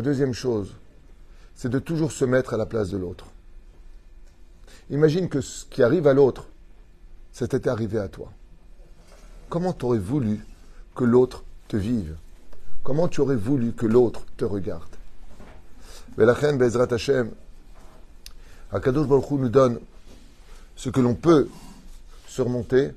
deuxième 0.00 0.32
chose, 0.32 0.74
c'est 1.54 1.68
de 1.68 1.78
toujours 1.78 2.10
se 2.10 2.24
mettre 2.24 2.54
à 2.54 2.56
la 2.56 2.66
place 2.66 2.90
de 2.90 2.96
l'autre. 2.96 3.26
Imagine 4.90 5.28
que 5.28 5.40
ce 5.40 5.64
qui 5.66 5.84
arrive 5.84 6.08
à 6.08 6.12
l'autre, 6.12 6.48
c'était 7.30 7.68
arrivé 7.68 8.00
à 8.00 8.08
toi. 8.08 8.32
Comment 9.48 9.74
tu 9.74 9.84
aurais 9.84 9.98
voulu 9.98 10.44
que 10.96 11.04
l'autre 11.04 11.44
te 11.68 11.76
vive? 11.76 12.16
Comment 12.82 13.06
tu 13.06 13.20
aurais 13.20 13.36
voulu 13.36 13.74
que 13.74 13.86
l'autre 13.86 14.26
te 14.36 14.44
regarde? 14.44 14.90
Nous 16.18 16.26
donne 19.48 19.78
ce 20.74 20.90
que 20.90 21.00
l'on 21.00 21.14
peut 21.14 21.48
surmonter 22.26 22.90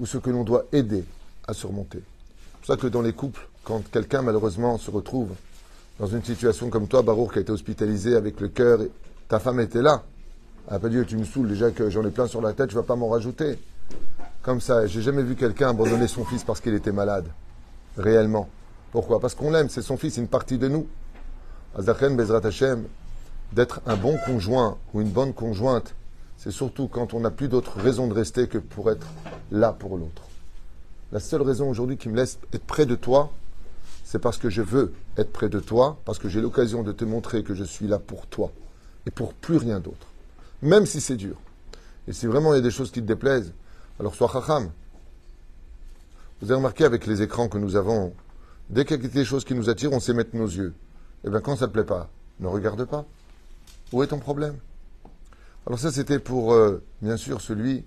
ou 0.00 0.06
ce 0.06 0.18
que 0.18 0.30
l'on 0.30 0.44
doit 0.44 0.64
aider 0.72 1.04
à 1.46 1.54
surmonter. 1.54 1.98
C'est 2.00 2.58
pour 2.58 2.66
ça 2.66 2.76
que 2.76 2.86
dans 2.86 3.02
les 3.02 3.12
couples, 3.12 3.46
quand 3.62 3.82
quelqu'un 3.90 4.22
malheureusement 4.22 4.78
se 4.78 4.90
retrouve 4.90 5.30
dans 5.98 6.06
une 6.06 6.24
situation 6.24 6.70
comme 6.70 6.88
toi, 6.88 7.02
Baruch, 7.02 7.32
qui 7.32 7.38
a 7.38 7.42
été 7.42 7.52
hospitalisé 7.52 8.16
avec 8.16 8.40
le 8.40 8.48
cœur, 8.48 8.80
ta 9.28 9.38
femme 9.38 9.60
était 9.60 9.82
là. 9.82 10.02
Elle 10.66 10.74
n'a 10.74 10.78
pas 10.80 10.88
dit 10.88 10.98
tu 11.06 11.16
me 11.16 11.24
saoules 11.24 11.48
déjà 11.48 11.70
que 11.70 11.90
j'en 11.90 12.04
ai 12.04 12.10
plein 12.10 12.26
sur 12.26 12.40
la 12.40 12.52
tête, 12.52 12.70
je 12.70 12.76
ne 12.76 12.80
vas 12.80 12.86
pas 12.86 12.96
m'en 12.96 13.08
rajouter. 13.08 13.58
Comme 14.42 14.60
ça, 14.60 14.86
j'ai 14.86 15.02
jamais 15.02 15.22
vu 15.22 15.36
quelqu'un 15.36 15.70
abandonner 15.70 16.08
son 16.08 16.24
fils 16.24 16.42
parce 16.42 16.60
qu'il 16.60 16.74
était 16.74 16.92
malade. 16.92 17.26
Réellement. 17.96 18.48
Pourquoi? 18.92 19.20
Parce 19.20 19.34
qu'on 19.34 19.50
l'aime, 19.50 19.68
c'est 19.68 19.82
son 19.82 19.96
fils, 19.96 20.16
une 20.16 20.28
partie 20.28 20.58
de 20.58 20.68
nous. 20.68 20.86
Azachen 21.76 22.16
Bezrat 22.16 22.44
Hashem, 22.44 22.84
d'être 23.52 23.80
un 23.86 23.96
bon 23.96 24.18
conjoint 24.26 24.76
ou 24.92 25.00
une 25.00 25.08
bonne 25.08 25.32
conjointe, 25.32 25.94
c'est 26.44 26.50
surtout 26.50 26.88
quand 26.88 27.14
on 27.14 27.20
n'a 27.20 27.30
plus 27.30 27.48
d'autre 27.48 27.78
raison 27.80 28.06
de 28.06 28.12
rester 28.12 28.48
que 28.48 28.58
pour 28.58 28.90
être 28.90 29.06
là 29.50 29.72
pour 29.72 29.96
l'autre. 29.96 30.24
La 31.10 31.18
seule 31.18 31.40
raison 31.40 31.70
aujourd'hui 31.70 31.96
qui 31.96 32.10
me 32.10 32.16
laisse 32.16 32.38
être 32.52 32.64
près 32.64 32.84
de 32.84 32.96
toi, 32.96 33.32
c'est 34.04 34.18
parce 34.18 34.36
que 34.36 34.50
je 34.50 34.60
veux 34.60 34.92
être 35.16 35.32
près 35.32 35.48
de 35.48 35.58
toi, 35.58 35.98
parce 36.04 36.18
que 36.18 36.28
j'ai 36.28 36.42
l'occasion 36.42 36.82
de 36.82 36.92
te 36.92 37.06
montrer 37.06 37.44
que 37.44 37.54
je 37.54 37.64
suis 37.64 37.86
là 37.86 37.98
pour 37.98 38.26
toi 38.26 38.52
et 39.06 39.10
pour 39.10 39.32
plus 39.32 39.56
rien 39.56 39.80
d'autre. 39.80 40.06
Même 40.60 40.84
si 40.84 41.00
c'est 41.00 41.16
dur. 41.16 41.36
Et 42.08 42.12
si 42.12 42.26
vraiment 42.26 42.52
il 42.52 42.56
y 42.56 42.60
a 42.60 42.62
des 42.62 42.70
choses 42.70 42.90
qui 42.90 43.00
te 43.00 43.06
déplaisent, 43.06 43.54
alors 43.98 44.14
sois 44.14 44.28
chacham. 44.30 44.70
Vous 46.42 46.50
avez 46.50 46.56
remarqué 46.56 46.84
avec 46.84 47.06
les 47.06 47.22
écrans 47.22 47.48
que 47.48 47.56
nous 47.56 47.74
avons, 47.74 48.12
dès 48.68 48.84
qu'il 48.84 49.02
y 49.02 49.06
a 49.06 49.08
des 49.08 49.24
choses 49.24 49.46
qui 49.46 49.54
nous 49.54 49.70
attirent, 49.70 49.94
on 49.94 50.00
sait 50.00 50.12
mettre 50.12 50.36
nos 50.36 50.46
yeux. 50.46 50.74
Et 51.24 51.28
eh 51.28 51.30
bien 51.30 51.40
quand 51.40 51.56
ça 51.56 51.68
ne 51.68 51.72
plaît 51.72 51.84
pas, 51.84 52.10
ne 52.38 52.48
regarde 52.48 52.84
pas. 52.84 53.06
Où 53.92 54.02
est 54.02 54.08
ton 54.08 54.18
problème? 54.18 54.58
Alors 55.66 55.78
ça 55.78 55.90
c'était 55.90 56.18
pour, 56.18 56.52
euh, 56.52 56.82
bien 57.00 57.16
sûr, 57.16 57.40
celui 57.40 57.84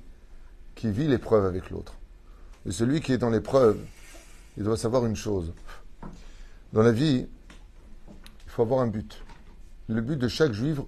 qui 0.76 0.92
vit 0.92 1.08
l'épreuve 1.08 1.46
avec 1.46 1.70
l'autre. 1.70 1.94
Et 2.66 2.72
celui 2.72 3.02
qui 3.02 3.14
est 3.14 3.18
dans 3.18 3.30
l'épreuve, 3.30 3.80
il 4.58 4.64
doit 4.64 4.78
savoir 4.78 5.06
une 5.06 5.16
chose. 5.16 5.54
Dans 6.74 6.82
la 6.82 6.92
vie, 6.92 7.28
il 8.10 8.50
faut 8.50 8.64
avoir 8.64 8.82
un 8.82 8.88
but. 8.88 9.24
Le 9.88 10.02
but 10.02 10.18
de 10.18 10.28
chaque 10.28 10.52
juif 10.52 10.80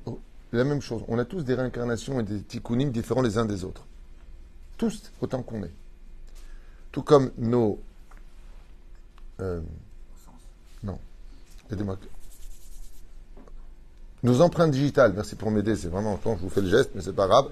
la 0.52 0.64
même 0.64 0.82
chose. 0.82 1.04
On 1.08 1.20
a 1.20 1.26
tous 1.26 1.44
des 1.44 1.54
réincarnations 1.54 2.20
et 2.20 2.24
des 2.24 2.42
tikkunim 2.42 2.92
différents 2.92 3.22
les 3.22 3.38
uns 3.38 3.46
des 3.46 3.64
autres. 3.64 3.86
Tous 4.78 5.12
autant 5.22 5.44
qu'on 5.44 5.64
est. 5.64 5.74
Tout 6.92 7.04
comme 7.04 7.32
nos. 7.38 7.80
Euh, 9.40 9.62
non. 10.84 11.00
Aidez-moi. 11.72 11.98
Nos 14.22 14.42
empreintes 14.42 14.72
digitales, 14.72 15.14
merci 15.16 15.36
pour 15.36 15.50
m'aider, 15.50 15.78
c'est 15.78 15.88
vraiment 15.88 16.20
quand 16.22 16.36
je 16.36 16.42
vous 16.42 16.50
fais 16.50 16.60
le 16.60 16.70
geste, 16.70 16.92
mais 16.94 17.02
c'est 17.02 17.16
pas 17.16 17.28
grave. 17.28 17.46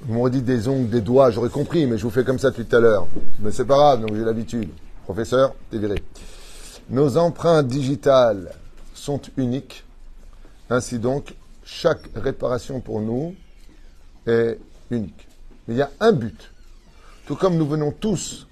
Vous 0.00 0.14
m'aurez 0.14 0.30
dit 0.30 0.40
des 0.40 0.66
ongles, 0.66 0.88
des 0.88 1.02
doigts, 1.02 1.30
j'aurais 1.30 1.50
compris, 1.50 1.84
mais 1.86 1.98
je 1.98 2.04
vous 2.04 2.10
fais 2.10 2.24
comme 2.24 2.38
ça 2.38 2.50
tout 2.50 2.64
à 2.72 2.80
l'heure. 2.80 3.06
Mais 3.40 3.50
c'est 3.50 3.66
pas 3.66 3.76
grave, 3.76 4.00
donc 4.00 4.16
j'ai 4.16 4.24
l'habitude. 4.24 4.70
Professeur, 5.04 5.54
viré. 5.70 6.02
Nos 6.88 7.18
empreintes 7.18 7.68
digitales 7.68 8.50
sont 8.94 9.20
uniques. 9.36 9.84
Ainsi 10.70 10.98
donc, 10.98 11.34
chaque 11.64 12.08
réparation 12.14 12.80
pour 12.80 13.02
nous 13.02 13.34
est 14.26 14.58
unique. 14.90 15.28
Mais 15.68 15.74
il 15.74 15.78
y 15.78 15.82
a 15.82 15.90
un 16.00 16.12
but. 16.12 16.50
Tout 17.26 17.36
comme 17.36 17.56
nous 17.56 17.66
venons 17.66 17.92
tous, 17.92 18.46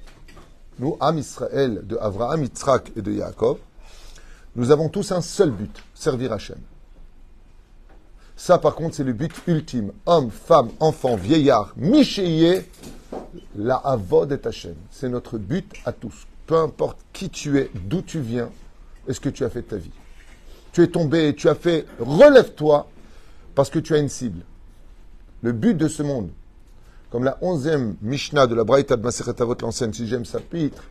nous, 0.79 0.99
Am 1.01 1.17
Israël, 1.17 1.81
de 1.85 1.97
Avraham, 1.97 2.43
Yitzhak 2.43 2.93
et 2.95 3.01
de 3.01 3.13
Yaakov, 3.13 3.59
nous 4.57 4.71
avons 4.71 4.89
tous 4.89 5.13
un 5.13 5.21
seul 5.21 5.51
but, 5.51 5.83
servir 5.95 6.33
Hachem. 6.33 6.59
Ça, 8.37 8.59
par 8.59 8.77
contre, 8.77 8.95
c'est 8.95 9.05
le 9.05 9.13
but 9.13 9.33
ultime. 9.49 9.93
Homme, 10.07 10.31
femme, 10.31 10.71
enfant, 10.79 11.17
vieillard, 11.17 11.73
Michéié, 11.77 12.71
la 13.57 13.77
Avod 13.77 14.31
et 14.31 14.47
Hachem. 14.47 14.77
C'est 14.91 15.09
notre 15.09 15.39
but 15.39 15.73
à 15.85 15.93
tous. 15.93 16.27
Peu 16.47 16.57
importe 16.57 16.99
qui 17.13 17.31
tu 17.31 17.59
es, 17.59 17.71
d'où 17.75 18.01
tu 18.01 18.21
viens, 18.21 18.51
et 19.09 19.13
ce 19.13 19.21
que 19.21 19.29
tu 19.29 19.45
as 19.45 19.51
fait 19.51 19.63
de 19.63 19.67
ta 19.67 19.77
vie. 19.77 19.91
Tu 20.73 20.83
es 20.83 20.87
tombé 20.87 21.35
tu 21.35 21.49
as 21.49 21.57
fait, 21.57 21.85
relève-toi, 21.99 22.89
parce 23.55 23.71
que 23.71 23.81
tu 23.81 23.95
as 23.95 23.99
une 23.99 24.09
cible. 24.09 24.43
Le 25.43 25.53
but 25.53 25.75
de 25.75 25.89
ce 25.89 26.05
monde, 26.05 26.31
comme 27.11 27.25
la 27.25 27.39
onzième 27.41 27.97
Mishnah 28.03 28.47
de 28.47 28.55
la 28.55 28.65
Braïta 28.65 28.97
de 28.97 29.03
Maseret 29.03 29.41
Avot, 29.43 29.57
l'ancienne 29.61 29.93
sixième 29.93 30.25
chapitre, 30.25 30.85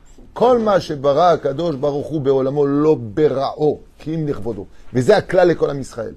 mais 4.93 5.01
c'est 5.01 5.79
Israël. 5.79 6.15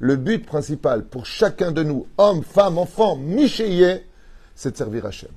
Le 0.00 0.16
but 0.16 0.46
principal 0.46 1.04
pour 1.04 1.26
chacun 1.26 1.72
de 1.72 1.82
nous, 1.82 2.06
homme, 2.18 2.42
femme, 2.42 2.78
enfant, 2.78 3.16
Michéié, 3.16 4.06
c'est 4.54 4.72
de 4.72 4.76
servir 4.76 5.06
Hachem. 5.06 5.30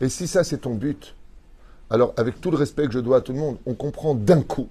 Et 0.00 0.08
si 0.08 0.26
ça 0.26 0.44
c'est 0.44 0.58
ton 0.58 0.74
but, 0.74 1.14
alors 1.88 2.12
avec 2.16 2.40
tout 2.40 2.50
le 2.50 2.56
respect 2.56 2.86
que 2.86 2.92
je 2.92 2.98
dois 2.98 3.18
à 3.18 3.20
tout 3.20 3.32
le 3.32 3.38
monde, 3.38 3.58
on 3.64 3.74
comprend 3.74 4.14
d'un 4.14 4.42
coup 4.42 4.68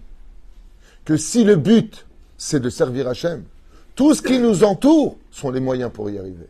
que 1.06 1.18
si 1.18 1.44
le 1.44 1.56
but 1.56 2.06
c'est 2.38 2.60
de 2.60 2.70
servir 2.70 3.08
Hachem, 3.08 3.44
tout 3.96 4.14
ce 4.14 4.22
qui 4.22 4.40
nous 4.40 4.64
entoure 4.64 5.18
sont 5.32 5.50
les 5.52 5.62
moyens 5.62 5.92
pour 5.92 6.10
y 6.10 6.18
arriver. 6.18 6.48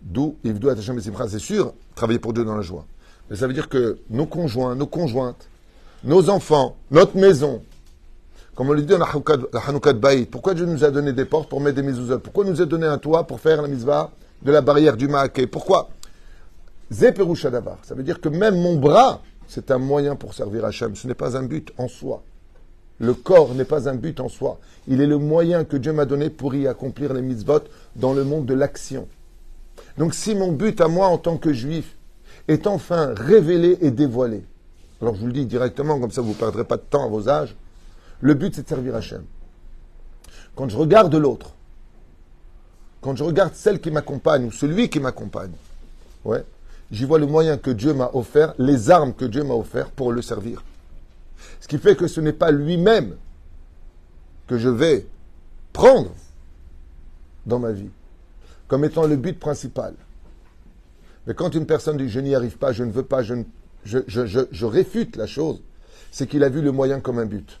D'où, 0.00 0.36
c'est 0.44 1.38
sûr, 1.38 1.74
travailler 1.94 2.18
pour 2.18 2.32
Dieu 2.32 2.44
dans 2.44 2.56
la 2.56 2.62
joie. 2.62 2.86
Mais 3.30 3.36
ça 3.36 3.46
veut 3.46 3.52
dire 3.54 3.68
que 3.68 3.98
nos 4.10 4.26
conjoints, 4.26 4.74
nos 4.74 4.86
conjointes, 4.86 5.48
nos 6.02 6.28
enfants, 6.28 6.76
notre 6.90 7.16
maison, 7.16 7.62
comme 8.54 8.70
on 8.70 8.72
le 8.72 8.82
dit 8.82 8.86
dans 8.86 8.98
la 8.98 9.08
Hanouka 9.66 9.92
de 9.92 9.98
Baït, 9.98 10.30
pourquoi 10.30 10.54
Dieu 10.54 10.66
nous 10.66 10.84
a 10.84 10.90
donné 10.90 11.12
des 11.12 11.24
portes 11.24 11.48
pour 11.48 11.60
mettre 11.60 11.76
des 11.76 11.82
mezuzot 11.82 12.20
Pourquoi 12.20 12.44
nous 12.44 12.60
a 12.60 12.66
donné 12.66 12.86
un 12.86 12.98
toit 12.98 13.26
pour 13.26 13.40
faire 13.40 13.60
la 13.62 13.68
mitzvah 13.68 14.12
de 14.42 14.52
la 14.52 14.60
barrière 14.60 14.96
du 14.96 15.08
Maaké 15.08 15.46
Pourquoi? 15.46 15.88
Zeperushadavar. 16.92 17.78
Ça 17.82 17.94
veut 17.94 18.04
dire 18.04 18.20
que 18.20 18.28
même 18.28 18.60
mon 18.60 18.76
bras, 18.76 19.22
c'est 19.48 19.70
un 19.72 19.78
moyen 19.78 20.14
pour 20.14 20.34
servir 20.34 20.64
Hachem. 20.64 20.94
Ce 20.94 21.08
n'est 21.08 21.14
pas 21.14 21.36
un 21.36 21.42
but 21.42 21.72
en 21.78 21.88
soi. 21.88 22.22
Le 23.00 23.14
corps 23.14 23.54
n'est 23.54 23.64
pas 23.64 23.88
un 23.88 23.96
but 23.96 24.20
en 24.20 24.28
soi. 24.28 24.60
Il 24.86 25.00
est 25.00 25.06
le 25.06 25.18
moyen 25.18 25.64
que 25.64 25.76
Dieu 25.76 25.92
m'a 25.92 26.04
donné 26.04 26.30
pour 26.30 26.54
y 26.54 26.68
accomplir 26.68 27.12
les 27.12 27.22
mitzvot 27.22 27.62
dans 27.96 28.12
le 28.12 28.22
monde 28.22 28.46
de 28.46 28.54
l'action. 28.54 29.08
Donc 29.98 30.14
si 30.14 30.36
mon 30.36 30.52
but 30.52 30.80
à 30.80 30.86
moi 30.86 31.08
en 31.08 31.18
tant 31.18 31.38
que 31.38 31.52
juif, 31.52 31.96
est 32.48 32.66
enfin 32.66 33.14
révélé 33.16 33.78
et 33.80 33.90
dévoilé. 33.90 34.44
Alors 35.00 35.14
je 35.14 35.20
vous 35.20 35.26
le 35.26 35.32
dis 35.32 35.46
directement, 35.46 35.98
comme 35.98 36.10
ça 36.10 36.20
vous 36.20 36.30
ne 36.30 36.34
perdrez 36.34 36.64
pas 36.64 36.76
de 36.76 36.82
temps 36.82 37.04
à 37.04 37.08
vos 37.08 37.28
âges. 37.28 37.56
Le 38.20 38.34
but, 38.34 38.54
c'est 38.54 38.62
de 38.62 38.68
servir 38.68 38.94
Hachem. 38.94 39.24
Quand 40.54 40.68
je 40.68 40.76
regarde 40.76 41.14
l'autre, 41.14 41.54
quand 43.00 43.16
je 43.16 43.24
regarde 43.24 43.54
celle 43.54 43.80
qui 43.80 43.90
m'accompagne 43.90 44.46
ou 44.46 44.52
celui 44.52 44.88
qui 44.88 45.00
m'accompagne, 45.00 45.52
ouais, 46.24 46.44
j'y 46.90 47.04
vois 47.04 47.18
le 47.18 47.26
moyen 47.26 47.58
que 47.58 47.70
Dieu 47.70 47.92
m'a 47.92 48.10
offert, 48.14 48.54
les 48.58 48.90
armes 48.90 49.12
que 49.12 49.24
Dieu 49.24 49.42
m'a 49.42 49.54
offert 49.54 49.90
pour 49.90 50.12
le 50.12 50.22
servir. 50.22 50.62
Ce 51.60 51.68
qui 51.68 51.78
fait 51.78 51.96
que 51.96 52.06
ce 52.06 52.20
n'est 52.20 52.32
pas 52.32 52.50
lui-même 52.50 53.16
que 54.46 54.58
je 54.58 54.68
vais 54.68 55.06
prendre 55.72 56.12
dans 57.44 57.58
ma 57.58 57.72
vie 57.72 57.90
comme 58.68 58.84
étant 58.84 59.06
le 59.06 59.16
but 59.16 59.38
principal. 59.38 59.94
Mais 61.26 61.34
quand 61.34 61.54
une 61.54 61.66
personne 61.66 61.96
dit 61.96 62.08
je 62.08 62.20
n'y 62.20 62.34
arrive 62.34 62.58
pas, 62.58 62.72
je 62.72 62.84
ne 62.84 62.90
veux 62.90 63.02
pas, 63.02 63.22
je, 63.22 64.64
réfute 64.64 65.16
la 65.16 65.26
chose, 65.26 65.62
c'est 66.10 66.26
qu'il 66.26 66.44
a 66.44 66.48
vu 66.48 66.60
le 66.62 66.72
moyen 66.72 67.00
comme 67.00 67.18
un 67.18 67.26
but. 67.26 67.60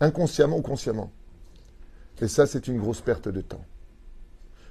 Inconsciemment 0.00 0.58
ou 0.58 0.62
consciemment. 0.62 1.10
Et 2.20 2.28
ça, 2.28 2.46
c'est 2.46 2.68
une 2.68 2.78
grosse 2.78 3.00
perte 3.00 3.28
de 3.28 3.40
temps. 3.40 3.64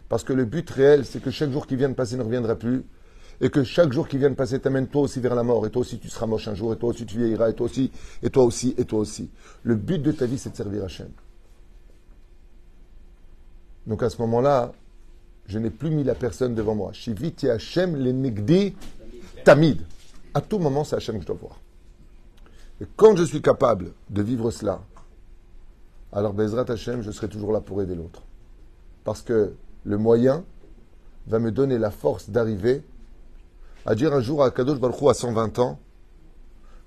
Parce 0.09 0.23
que 0.23 0.33
le 0.33 0.45
but 0.45 0.69
réel, 0.69 1.05
c'est 1.05 1.21
que 1.21 1.31
chaque 1.31 1.51
jour 1.51 1.67
qui 1.67 1.75
vient 1.75 1.89
de 1.89 1.93
passer 1.93 2.15
ne 2.15 2.23
reviendra 2.23 2.55
plus. 2.55 2.83
Et 3.39 3.49
que 3.49 3.63
chaque 3.63 3.91
jour 3.91 4.07
qui 4.07 4.17
vient 4.17 4.29
de 4.29 4.35
passer 4.35 4.59
t'amène 4.59 4.87
toi 4.87 5.03
aussi 5.03 5.19
vers 5.19 5.35
la 5.35 5.43
mort. 5.43 5.65
Et 5.65 5.69
toi 5.69 5.81
aussi, 5.81 5.99
tu 5.99 6.09
seras 6.09 6.25
moche 6.25 6.47
un 6.47 6.55
jour. 6.55 6.73
Et 6.73 6.77
toi 6.77 6.89
aussi, 6.89 7.05
tu 7.05 7.17
vieilliras. 7.17 7.49
Et 7.49 7.53
toi 7.53 7.65
aussi, 7.65 7.91
et 8.23 8.29
toi 8.29 8.43
aussi, 8.43 8.73
et 8.77 8.85
toi 8.85 8.99
aussi. 8.99 9.29
Le 9.63 9.75
but 9.75 10.01
de 10.01 10.11
ta 10.11 10.25
vie, 10.25 10.37
c'est 10.37 10.51
de 10.51 10.55
servir 10.55 10.85
Hachem. 10.85 11.09
Donc 13.85 14.03
à 14.03 14.09
ce 14.09 14.21
moment-là, 14.21 14.73
je 15.47 15.59
n'ai 15.59 15.69
plus 15.69 15.89
mis 15.89 16.03
la 16.03 16.15
personne 16.15 16.55
devant 16.55 16.75
moi. 16.75 16.91
Shiviti 16.93 17.49
Hashem 17.49 17.95
le 17.95 18.11
Negdi 18.11 18.75
Tamid. 19.43 19.81
À 20.33 20.41
tout 20.41 20.59
moment, 20.59 20.83
c'est 20.83 20.95
Hashem 20.95 21.15
que 21.15 21.21
je 21.21 21.27
dois 21.27 21.37
voir. 21.39 21.59
Et 22.81 22.85
quand 22.95 23.15
je 23.15 23.23
suis 23.23 23.41
capable 23.41 23.93
de 24.09 24.21
vivre 24.21 24.51
cela, 24.51 24.81
alors 26.11 26.33
Bezrat 26.33 26.69
Hashem, 26.69 27.01
je 27.01 27.11
serai 27.11 27.27
toujours 27.27 27.51
là 27.51 27.61
pour 27.61 27.81
aider 27.81 27.95
l'autre. 27.95 28.21
Parce 29.03 29.21
que 29.21 29.53
le 29.83 29.97
moyen 29.97 30.43
va 31.27 31.39
me 31.39 31.51
donner 31.51 31.77
la 31.77 31.91
force 31.91 32.29
d'arriver 32.29 32.83
à 33.85 33.95
dire 33.95 34.13
un 34.13 34.21
jour 34.21 34.43
à 34.43 34.51
Kadosh 34.51 34.79
Baruch 34.79 35.09
à 35.09 35.13
120 35.13 35.59
ans, 35.59 35.79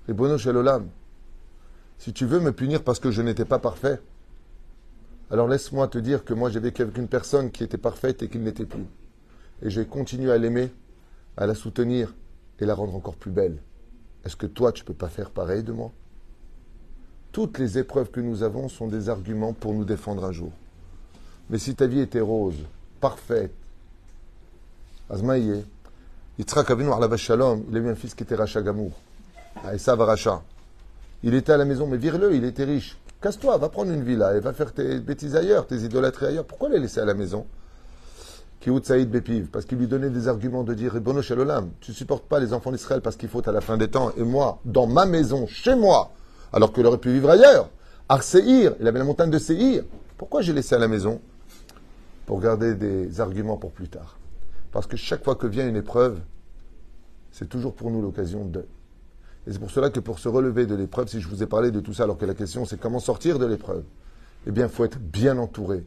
Ribono 0.07 0.37
Shalolam, 0.37 0.87
si 1.97 2.13
tu 2.13 2.25
veux 2.25 2.39
me 2.39 2.51
punir 2.51 2.83
parce 2.83 2.99
que 2.99 3.11
je 3.11 3.21
n'étais 3.21 3.45
pas 3.45 3.59
parfait, 3.59 3.99
alors 5.31 5.47
laisse-moi 5.47 5.87
te 5.87 5.97
dire 5.97 6.25
que 6.25 6.33
moi 6.33 6.49
j'ai 6.49 6.59
vécu 6.59 6.81
avec 6.81 6.97
une 6.97 7.07
personne 7.07 7.51
qui 7.51 7.63
était 7.63 7.77
parfaite 7.77 8.21
et 8.21 8.27
qui 8.27 8.37
ne 8.37 8.43
l'était 8.43 8.65
plus. 8.65 8.85
Et 9.61 9.69
j'ai 9.69 9.85
continué 9.85 10.31
à 10.31 10.37
l'aimer, 10.37 10.71
à 11.37 11.47
la 11.47 11.55
soutenir 11.55 12.13
et 12.59 12.65
la 12.65 12.75
rendre 12.75 12.95
encore 12.95 13.15
plus 13.15 13.31
belle. 13.31 13.57
Est-ce 14.25 14.35
que 14.35 14.45
toi 14.45 14.73
tu 14.73 14.83
ne 14.83 14.87
peux 14.87 14.93
pas 14.93 15.07
faire 15.07 15.29
pareil 15.29 15.63
de 15.63 15.71
moi? 15.71 15.91
Toutes 17.31 17.59
les 17.59 17.77
épreuves 17.77 18.11
que 18.11 18.19
nous 18.19 18.43
avons 18.43 18.67
sont 18.67 18.87
des 18.87 19.07
arguments 19.07 19.53
pour 19.53 19.73
nous 19.73 19.85
défendre 19.85 20.25
un 20.25 20.33
jour. 20.33 20.51
Mais 21.49 21.57
si 21.57 21.75
ta 21.75 21.87
vie 21.87 22.01
était 22.01 22.19
rose, 22.19 22.65
parfaite, 22.99 23.53
Azmaïe, 25.09 25.63
Yitzhak 26.39 26.71
Avinu 26.71 26.89
il 26.89 27.77
a 27.77 27.79
eu 27.79 27.89
un 27.89 27.95
fils 27.95 28.15
qui 28.15 28.23
était 28.23 28.35
Racha 28.35 28.61
Gamour. 28.61 28.91
Aïsav 29.63 29.99
Racha. 29.99 30.41
Il 31.23 31.33
était 31.35 31.51
à 31.51 31.57
la 31.57 31.65
maison, 31.65 31.87
mais 31.87 31.97
vire-le, 31.97 32.33
il 32.33 32.45
était 32.45 32.63
riche. 32.63 32.97
Casse-toi, 33.21 33.57
va 33.57 33.69
prendre 33.69 33.91
une 33.91 34.03
villa 34.03 34.35
et 34.35 34.39
va 34.39 34.51
faire 34.51 34.73
tes 34.73 34.99
bêtises 34.99 35.35
ailleurs, 35.35 35.67
tes 35.67 35.77
idolâtries 35.77 36.25
ailleurs. 36.25 36.45
Pourquoi 36.45 36.69
les 36.69 36.79
laisser 36.79 36.99
à 36.99 37.05
la 37.05 37.13
maison? 37.13 37.45
Kiout 38.61 38.83
Saïd 38.83 39.09
Bepiv, 39.09 39.47
parce 39.47 39.65
qu'il 39.65 39.77
lui 39.77 39.87
donnait 39.87 40.09
des 40.09 40.27
arguments 40.27 40.63
de 40.63 40.73
dire 40.73 40.99
Bono 40.99 41.21
Shalolam, 41.21 41.71
tu 41.81 41.93
supportes 41.93 42.25
pas 42.25 42.39
les 42.39 42.53
enfants 42.53 42.71
d'Israël 42.71 43.01
parce 43.01 43.15
qu'il 43.15 43.29
faut 43.29 43.47
à 43.47 43.51
la 43.51 43.61
fin 43.61 43.77
des 43.77 43.89
temps, 43.89 44.11
et 44.17 44.23
moi, 44.23 44.59
dans 44.65 44.87
ma 44.87 45.05
maison, 45.05 45.47
chez 45.47 45.75
moi, 45.75 46.11
alors 46.53 46.73
qu'il 46.73 46.85
aurait 46.85 46.99
pu 46.99 47.11
vivre 47.11 47.29
ailleurs, 47.29 47.69
à 48.09 48.21
Seir, 48.21 48.75
il 48.79 48.87
avait 48.87 48.99
la 48.99 49.05
montagne 49.05 49.29
de 49.29 49.39
Seir. 49.39 49.83
Pourquoi 50.17 50.41
j'ai 50.41 50.53
laissé 50.53 50.75
à 50.75 50.79
la 50.79 50.87
maison? 50.87 51.21
Pour 52.25 52.39
garder 52.39 52.75
des 52.75 53.21
arguments 53.21 53.57
pour 53.57 53.71
plus 53.71 53.87
tard. 53.87 54.17
Parce 54.71 54.85
que 54.85 54.97
chaque 54.97 55.23
fois 55.23 55.35
que 55.35 55.47
vient 55.47 55.67
une 55.67 55.75
épreuve, 55.75 56.19
c'est 57.31 57.47
toujours 57.47 57.73
pour 57.73 57.89
nous 57.89 58.01
l'occasion 58.01 58.45
de. 58.45 58.65
Et 59.47 59.51
c'est 59.51 59.59
pour 59.59 59.71
cela 59.71 59.89
que 59.89 59.99
pour 59.99 60.19
se 60.19 60.29
relever 60.29 60.65
de 60.65 60.75
l'épreuve, 60.75 61.07
si 61.07 61.19
je 61.19 61.27
vous 61.27 61.41
ai 61.41 61.47
parlé 61.47 61.71
de 61.71 61.79
tout 61.79 61.93
ça, 61.93 62.03
alors 62.03 62.17
que 62.17 62.25
la 62.25 62.35
question 62.35 62.65
c'est 62.65 62.79
comment 62.79 62.99
sortir 62.99 63.39
de 63.39 63.45
l'épreuve, 63.45 63.83
eh 64.47 64.51
bien, 64.51 64.65
il 64.65 64.71
faut 64.71 64.85
être 64.85 64.99
bien 64.99 65.37
entouré, 65.37 65.85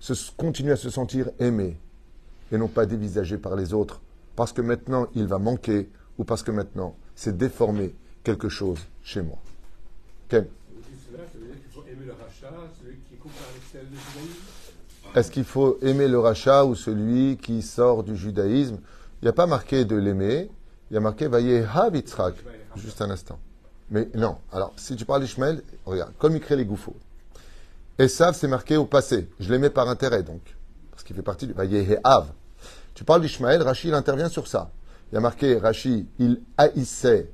se, 0.00 0.14
continuer 0.36 0.72
à 0.72 0.76
se 0.76 0.90
sentir 0.90 1.30
aimé, 1.38 1.78
et 2.50 2.58
non 2.58 2.68
pas 2.68 2.86
dévisagé 2.86 3.38
par 3.38 3.56
les 3.56 3.72
autres, 3.72 4.00
parce 4.36 4.52
que 4.52 4.62
maintenant 4.62 5.06
il 5.14 5.26
va 5.26 5.38
manquer, 5.38 5.88
ou 6.18 6.24
parce 6.24 6.42
que 6.42 6.50
maintenant 6.50 6.96
c'est 7.14 7.36
déformé 7.36 7.94
quelque 8.24 8.48
chose 8.48 8.80
chez 9.02 9.22
moi. 9.22 9.38
Est-ce 15.14 15.30
qu'il 15.30 15.44
faut 15.44 15.78
aimer 15.82 16.08
le 16.08 16.18
rachat 16.18 16.64
ou 16.64 16.74
celui 16.74 17.36
qui 17.36 17.62
sort 17.62 18.02
du 18.02 18.16
judaïsme? 18.16 18.78
Il 19.20 19.26
n'y 19.26 19.28
a 19.28 19.32
pas 19.32 19.46
marqué 19.46 19.84
de 19.84 19.94
l'aimer, 19.94 20.50
il 20.90 20.94
y 20.94 20.96
a 20.96 21.00
marqué 21.00 21.28
Vayehav 21.28 21.94
Yitzhak. 21.94 22.34
Juste 22.76 23.00
un 23.02 23.10
instant. 23.10 23.38
Mais 23.90 24.08
non, 24.14 24.36
alors 24.52 24.72
si 24.76 24.96
tu 24.96 25.04
parles 25.04 25.22
d'Ishmael, 25.22 25.62
regarde, 25.84 26.12
comme 26.18 26.34
il 26.34 26.40
crée 26.40 26.56
les 26.56 26.64
gouffres. 26.64 26.92
Esav, 27.98 28.34
c'est 28.34 28.48
marqué 28.48 28.76
au 28.76 28.86
passé. 28.86 29.28
Je 29.38 29.50
l'aimais 29.50 29.70
par 29.70 29.88
intérêt, 29.88 30.22
donc. 30.22 30.40
Parce 30.90 31.02
qu'il 31.02 31.14
fait 31.14 31.22
partie 31.22 31.46
du 31.46 31.52
Vayehav. 31.52 32.28
Tu 32.94 33.04
parles 33.04 33.20
d'Ishmael, 33.20 33.62
Rashi, 33.62 33.88
il 33.88 33.94
intervient 33.94 34.28
sur 34.28 34.46
ça. 34.46 34.70
Il 35.10 35.16
y 35.16 35.18
a 35.18 35.20
marqué, 35.20 35.58
Rashi, 35.58 36.06
il 36.18 36.40
haïssait 36.56 37.28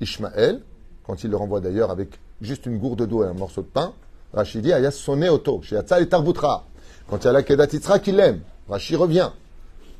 Ishmael, 0.00 0.62
quand 1.06 1.22
il 1.24 1.30
le 1.30 1.36
renvoie 1.36 1.60
d'ailleurs 1.60 1.90
avec 1.90 2.18
juste 2.40 2.66
une 2.66 2.78
gourde 2.78 3.06
d'eau 3.06 3.22
et 3.22 3.26
un 3.26 3.34
morceau 3.34 3.62
de 3.62 3.66
pain. 3.66 3.92
Rashi 4.32 4.62
dit, 4.62 4.72
Ayas 4.72 4.92
sonné 4.92 5.28
auto, 5.28 5.60
chez 5.62 5.78
et 5.78 6.08
Tarbutra. 6.08 6.64
Quand 7.08 7.18
il 7.18 7.24
y 7.26 7.28
a 7.28 7.32
la 7.32 7.42
Kedat 7.42 7.66
qu'il 7.98 8.18
aime. 8.18 8.40
Rashi 8.68 8.96
revient. 8.96 9.30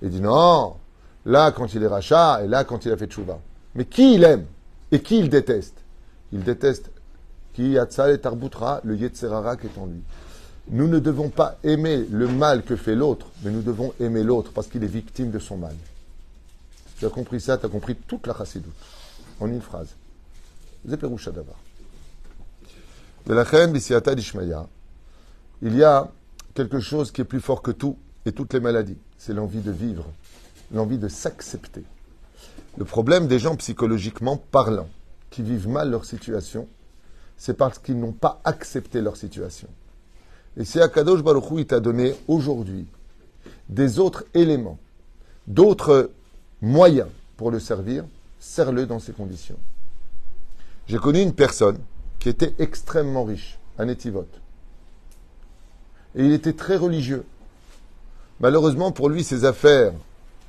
Il 0.01 0.11
dit 0.11 0.21
non, 0.21 0.77
là 1.25 1.53
quand 1.53 1.73
il 1.75 1.83
est 1.83 1.87
rachat 1.87 2.45
et 2.45 2.49
là 2.49 2.65
quand 2.65 2.85
il 2.85 2.93
a 2.93 2.97
fait 2.97 3.07
tchouva. 3.07 3.39
Mais 3.75 3.85
qui 3.85 4.15
il 4.15 4.25
aime? 4.25 4.47
Et 4.93 5.01
qui 5.01 5.19
il 5.19 5.29
déteste? 5.29 5.75
Il 6.33 6.45
déteste 6.45 6.91
qui? 7.55 7.77
Et 7.77 8.19
Tarboutra, 8.19 8.81
le 8.85 8.97
Yetzerara 8.97 9.57
qui 9.57 9.67
est 9.67 9.79
en 9.79 9.87
lui. 9.87 10.03
Nous 10.69 10.87
ne 10.87 11.01
devons 11.01 11.29
pas 11.29 11.59
aimer 11.65 12.07
le 12.11 12.29
mal 12.29 12.63
que 12.63 12.77
fait 12.77 12.95
l'autre, 12.95 13.27
mais 13.43 13.51
nous 13.51 13.63
devons 13.63 13.93
aimer 13.99 14.23
l'autre 14.23 14.53
parce 14.53 14.69
qu'il 14.69 14.85
est 14.85 14.89
victime 14.89 15.31
de 15.31 15.39
son 15.39 15.57
mal. 15.57 15.75
Tu 16.99 17.07
as 17.07 17.11
compris 17.11 17.41
ça, 17.41 17.59
tu 17.59 17.67
as 17.67 17.69
compris 17.69 17.97
toute 17.97 18.27
la 18.27 18.35
chassidoute. 18.35 18.73
En 19.41 19.49
une 19.49 19.61
phrase. 19.61 19.89
Il 20.85 20.91
y 25.77 25.85
a 25.85 26.11
quelque 26.55 26.81
chose 26.81 27.11
qui 27.11 27.21
est 27.21 27.25
plus 27.25 27.41
fort 27.41 27.63
que 27.63 27.71
tout 27.73 27.97
et 28.25 28.33
toutes 28.33 28.55
les 28.55 28.61
maladies. 28.61 28.99
C'est 29.19 29.33
l'envie 29.33 29.61
de 29.61 29.73
vivre, 29.73 30.07
l'envie 30.73 30.99
de 30.99 31.09
s'accepter. 31.09 31.83
Le 32.77 32.85
problème 32.85 33.29
des 33.29 33.39
gens 33.39 33.57
psychologiquement 33.57 34.37
parlant, 34.37 34.89
qui 35.31 35.43
vivent 35.43 35.69
mal 35.69 35.91
leur 35.91 36.05
situation, 36.05 36.69
c'est 37.37 37.55
parce 37.55 37.79
qu'ils 37.79 37.99
n'ont 37.99 38.13
pas 38.13 38.41
accepté 38.45 39.01
leur 39.01 39.17
situation. 39.17 39.69
Et 40.57 40.65
si 40.65 40.81
Akadosh 40.81 41.23
Baruch 41.23 41.51
Hu, 41.51 41.61
il 41.61 41.67
t'a 41.67 41.81
donné 41.81 42.15
aujourd'hui 42.29 42.87
des 43.69 43.99
autres 43.99 44.25
éléments, 44.35 44.79
d'autres 45.47 46.11
moyens 46.61 47.09
pour 47.37 47.51
le 47.51 47.59
servir, 47.59 48.05
serre-le 48.39 48.87
dans 48.87 48.99
ces 48.99 49.13
conditions. 49.13 49.59
J'ai 50.87 50.99
connu 50.99 51.21
une 51.21 51.35
personne 51.35 51.79
qui 52.19 52.29
était 52.29 52.55
extrêmement 52.59 53.25
riche, 53.25 53.59
un 53.79 53.89
étivote. 53.89 54.41
Et 56.15 56.25
il 56.25 56.33
était 56.33 56.53
très 56.53 56.77
religieux. 56.77 57.25
Malheureusement 58.41 58.93
pour 58.93 59.09
lui, 59.09 59.25
ses 59.25 59.45
affaires 59.45 59.93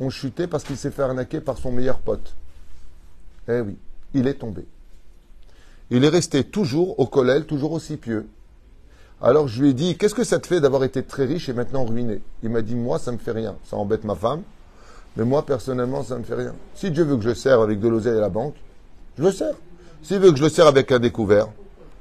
chuté 0.10 0.48
parce 0.48 0.64
qu'il 0.64 0.78
s'est 0.78 0.92
fait 0.92 1.04
arnaquer 1.04 1.42
par 1.42 1.58
son 1.58 1.72
meilleur 1.72 2.00
pote. 2.00 2.36
Eh 3.48 3.60
oui, 3.60 3.78
il 4.14 4.28
est 4.28 4.36
tombé. 4.36 4.66
Il 5.90 6.04
est 6.06 6.10
resté 6.10 6.44
toujours 6.44 7.00
au 7.00 7.06
collèle, 7.06 7.46
toujours 7.46 7.74
aussi 7.74 7.98
pieux. 7.98 8.28
Alors 9.22 9.48
je 9.48 9.62
lui 9.62 9.70
ai 9.70 9.74
dit, 9.74 9.98
qu'est-ce 9.98 10.16
que 10.16 10.24
ça 10.24 10.40
te 10.40 10.48
fait 10.48 10.60
d'avoir 10.60 10.84
été 10.84 11.04
très 11.04 11.26
riche 11.26 11.50
et 11.50 11.54
maintenant 11.54 11.86
ruiné? 11.86 12.22
Il 12.42 12.50
m'a 12.50 12.62
dit, 12.62 12.76
moi, 12.76 13.00
ça 13.00 13.12
ne 13.12 13.18
me 13.18 13.22
fait 13.22 13.32
rien. 13.32 13.56
Ça 13.64 13.78
embête 13.78 14.04
ma 14.04 14.16
femme, 14.16 14.42
mais 15.16 15.24
moi, 15.24 15.46
personnellement, 15.46 16.04
ça 16.04 16.16
ne 16.16 16.20
me 16.20 16.26
fait 16.26 16.36
rien. 16.36 16.54
Si 16.76 16.92
Dieu 16.92 17.04
veut 17.04 17.18
que 17.18 17.24
je 17.24 17.34
serve 17.34 17.62
avec 17.62 17.80
de 17.80 17.88
l'oseille 17.88 18.18
à 18.18 18.22
la 18.22 18.30
banque, 18.30 18.56
je 19.18 19.24
le 19.24 19.32
sers. 19.32 19.56
S'il 20.02 20.20
veut 20.20 20.32
que 20.32 20.38
je 20.38 20.44
le 20.44 20.50
serve 20.50 20.68
avec 20.68 20.92
un 20.92 21.00
découvert, 21.00 21.48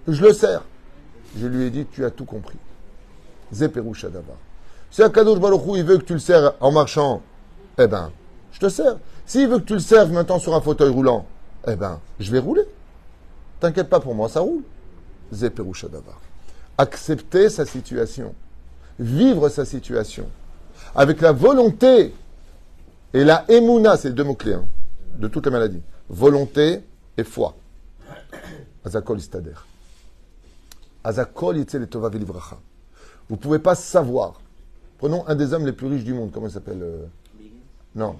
je 0.08 0.22
le 0.22 0.32
sers. 0.32 0.62
Je 1.38 1.46
lui 1.46 1.64
ai 1.64 1.70
dit, 1.70 1.86
tu 1.92 2.04
as 2.04 2.10
tout 2.10 2.24
compris. 2.24 2.58
Zéperoucha 3.52 4.08
d'abord. 4.08 4.38
Si 4.90 5.02
Akadosh 5.02 5.38
Baruch 5.38 5.62
il 5.76 5.84
veut 5.84 5.98
que 5.98 6.04
tu 6.04 6.14
le 6.14 6.18
sers 6.18 6.54
en 6.60 6.72
marchant, 6.72 7.22
eh 7.78 7.86
ben, 7.86 8.10
je 8.52 8.60
te 8.60 8.68
sers. 8.68 8.96
S'il 9.26 9.48
veut 9.48 9.58
que 9.58 9.64
tu 9.64 9.74
le 9.74 9.80
serves 9.80 10.12
maintenant 10.12 10.38
sur 10.38 10.54
un 10.54 10.60
fauteuil 10.60 10.90
roulant, 10.90 11.26
eh 11.66 11.76
ben, 11.76 12.00
je 12.18 12.30
vais 12.30 12.38
rouler. 12.38 12.62
T'inquiète 13.60 13.88
pas 13.88 14.00
pour 14.00 14.14
moi, 14.14 14.28
ça 14.28 14.40
roule. 14.40 14.62
Zéperoucha 15.32 15.88
d'abord. 15.88 16.20
Accepter 16.78 17.48
sa 17.48 17.64
situation. 17.64 18.34
Vivre 18.98 19.48
sa 19.48 19.64
situation. 19.64 20.28
Avec 20.94 21.20
la 21.20 21.32
volonté 21.32 22.12
et 23.14 23.24
la 23.24 23.44
émouna, 23.48 23.96
c'est 23.96 24.12
deux 24.12 24.24
mots-clés 24.24 24.54
hein, 24.54 24.64
de 25.16 25.28
toutes 25.28 25.46
les 25.46 25.52
maladies. 25.52 25.82
Volonté 26.08 26.80
et 27.16 27.24
foi. 27.24 27.54
Azakol 28.84 29.18
istader. 29.18 29.54
Azakol. 31.04 31.56
Vous 31.56 33.36
ne 33.36 33.40
pouvez 33.40 33.58
pas 33.58 33.74
savoir. 33.74 34.40
Prenons 34.98 35.26
un 35.26 35.34
des 35.34 35.52
hommes 35.52 35.66
les 35.66 35.72
plus 35.72 35.86
riches 35.86 36.04
du 36.04 36.12
monde. 36.12 36.30
Comment 36.32 36.48
il 36.48 36.52
s'appelle 36.52 36.84
Non. 37.94 38.16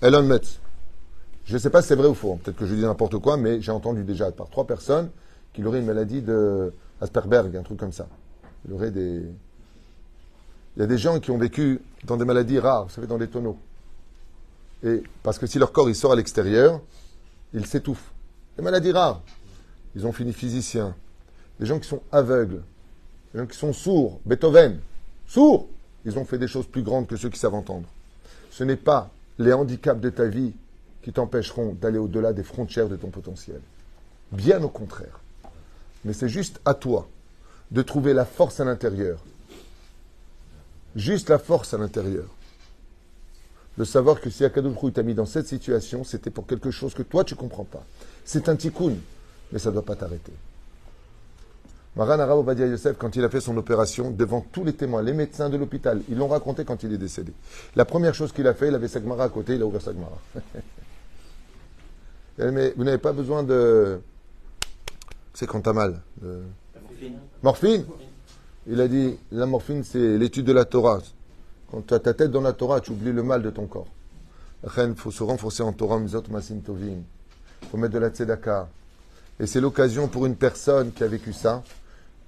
Elon 0.00 0.22
Musk. 0.22 0.60
Je 1.44 1.54
ne 1.54 1.58
sais 1.58 1.70
pas 1.70 1.82
si 1.82 1.88
c'est 1.88 1.96
vrai 1.96 2.08
ou 2.08 2.14
faux. 2.14 2.38
Peut-être 2.42 2.56
que 2.56 2.66
je 2.66 2.74
dis 2.74 2.82
n'importe 2.82 3.18
quoi, 3.18 3.36
mais 3.36 3.60
j'ai 3.60 3.72
entendu 3.72 4.04
déjà 4.04 4.30
par 4.30 4.48
trois 4.48 4.66
personnes 4.66 5.10
qu'il 5.52 5.66
aurait 5.66 5.80
une 5.80 5.86
maladie 5.86 6.22
de 6.22 6.72
Asperberg, 7.00 7.54
un 7.56 7.62
truc 7.62 7.78
comme 7.78 7.92
ça. 7.92 8.06
Il 8.66 8.72
aurait 8.72 8.90
des. 8.90 9.22
Il 10.76 10.80
y 10.80 10.82
a 10.82 10.86
des 10.86 10.98
gens 10.98 11.20
qui 11.20 11.30
ont 11.30 11.38
vécu 11.38 11.80
dans 12.04 12.16
des 12.16 12.24
maladies 12.24 12.58
rares, 12.58 12.84
vous 12.84 12.90
savez, 12.90 13.06
dans 13.06 13.18
des 13.18 13.28
tonneaux. 13.28 13.58
Et 14.82 15.02
parce 15.22 15.38
que 15.38 15.46
si 15.46 15.58
leur 15.58 15.72
corps 15.72 15.88
il 15.88 15.94
sort 15.94 16.12
à 16.12 16.16
l'extérieur, 16.16 16.80
il 17.52 17.66
s'étouffe. 17.66 18.12
Des 18.56 18.62
maladies 18.62 18.92
rares. 18.92 19.20
Ils 19.94 20.06
ont 20.06 20.12
fini 20.12 20.32
physiciens. 20.32 20.94
Des 21.60 21.66
gens 21.66 21.78
qui 21.78 21.88
sont 21.88 22.00
aveugles. 22.10 22.62
Des 23.34 23.40
gens 23.40 23.46
qui 23.46 23.56
sont 23.56 23.72
sourds. 23.72 24.20
Beethoven. 24.24 24.80
Sourds. 25.26 25.66
Ils 26.04 26.18
ont 26.18 26.24
fait 26.24 26.38
des 26.38 26.48
choses 26.48 26.66
plus 26.66 26.82
grandes 26.82 27.06
que 27.06 27.16
ceux 27.16 27.28
qui 27.28 27.38
savent 27.38 27.54
entendre. 27.54 27.86
Ce 28.52 28.64
n'est 28.64 28.76
pas 28.76 29.10
les 29.38 29.52
handicaps 29.52 30.00
de 30.00 30.10
ta 30.10 30.26
vie 30.26 30.52
qui 31.02 31.12
t'empêcheront 31.12 31.72
d'aller 31.72 31.98
au-delà 31.98 32.34
des 32.34 32.42
frontières 32.42 32.88
de 32.88 32.96
ton 32.96 33.08
potentiel. 33.08 33.60
Bien 34.30 34.62
au 34.62 34.68
contraire. 34.68 35.20
Mais 36.04 36.12
c'est 36.12 36.28
juste 36.28 36.60
à 36.66 36.74
toi 36.74 37.08
de 37.70 37.80
trouver 37.80 38.12
la 38.12 38.26
force 38.26 38.60
à 38.60 38.64
l'intérieur. 38.64 39.18
Juste 40.94 41.30
la 41.30 41.38
force 41.38 41.72
à 41.72 41.78
l'intérieur. 41.78 42.26
De 43.78 43.84
savoir 43.84 44.20
que 44.20 44.28
si 44.28 44.44
Akadosh 44.44 44.92
t'a 44.92 45.02
mis 45.02 45.14
dans 45.14 45.24
cette 45.24 45.46
situation, 45.46 46.04
c'était 46.04 46.30
pour 46.30 46.46
quelque 46.46 46.70
chose 46.70 46.92
que 46.92 47.02
toi 47.02 47.24
tu 47.24 47.32
ne 47.32 47.38
comprends 47.40 47.64
pas. 47.64 47.84
C'est 48.26 48.50
un 48.50 48.56
tikkun, 48.56 48.96
mais 49.50 49.58
ça 49.58 49.70
ne 49.70 49.74
doit 49.74 49.84
pas 49.84 49.96
t'arrêter. 49.96 50.32
Maran 51.94 52.18
Arab 52.20 52.38
Obadia 52.38 52.66
Yosef, 52.66 52.96
quand 52.96 53.16
il 53.16 53.24
a 53.24 53.28
fait 53.28 53.40
son 53.40 53.54
opération, 53.58 54.10
devant 54.10 54.40
tous 54.40 54.64
les 54.64 54.72
témoins, 54.72 55.02
les 55.02 55.12
médecins 55.12 55.50
de 55.50 55.58
l'hôpital, 55.58 56.00
ils 56.08 56.16
l'ont 56.16 56.28
raconté 56.28 56.64
quand 56.64 56.82
il 56.82 56.92
est 56.92 56.98
décédé. 56.98 57.32
La 57.76 57.84
première 57.84 58.14
chose 58.14 58.32
qu'il 58.32 58.46
a 58.46 58.54
fait, 58.54 58.68
il 58.68 58.74
avait 58.74 58.88
Sagmara 58.88 59.24
à 59.24 59.28
côté, 59.28 59.56
il 59.56 59.62
a 59.62 59.66
ouvert 59.66 59.82
Sagmara. 59.82 60.18
Mais 62.38 62.72
vous 62.76 62.84
n'avez 62.84 62.98
pas 62.98 63.12
besoin 63.12 63.42
de. 63.42 64.00
C'est 65.34 65.46
quand 65.46 65.60
t'as 65.60 65.74
mal. 65.74 66.00
Morphine. 66.22 67.18
Morphine 67.42 67.84
Il 68.66 68.80
a 68.80 68.88
dit 68.88 69.18
la 69.30 69.44
morphine, 69.44 69.84
c'est 69.84 70.16
l'étude 70.16 70.46
de 70.46 70.52
la 70.52 70.64
Torah. 70.64 71.00
Quand 71.70 71.86
tu 71.86 71.92
as 71.92 71.98
ta 71.98 72.14
tête 72.14 72.30
dans 72.30 72.40
la 72.40 72.54
Torah, 72.54 72.80
tu 72.80 72.92
oublies 72.92 73.12
le 73.12 73.22
mal 73.22 73.42
de 73.42 73.50
ton 73.50 73.66
corps. 73.66 73.88
Il 74.78 74.94
faut 74.96 75.10
se 75.10 75.22
renforcer 75.22 75.62
en 75.62 75.72
Torah, 75.72 75.98
Mizot 75.98 76.22
Masim 76.30 76.60
Tovim. 76.60 77.02
Il 77.62 77.68
faut 77.68 77.76
mettre 77.76 77.92
de 77.94 77.98
la 77.98 78.08
tzedaka. 78.08 78.68
Et 79.38 79.46
c'est 79.46 79.60
l'occasion 79.60 80.08
pour 80.08 80.24
une 80.24 80.36
personne 80.36 80.92
qui 80.92 81.04
a 81.04 81.08
vécu 81.08 81.32
ça 81.32 81.62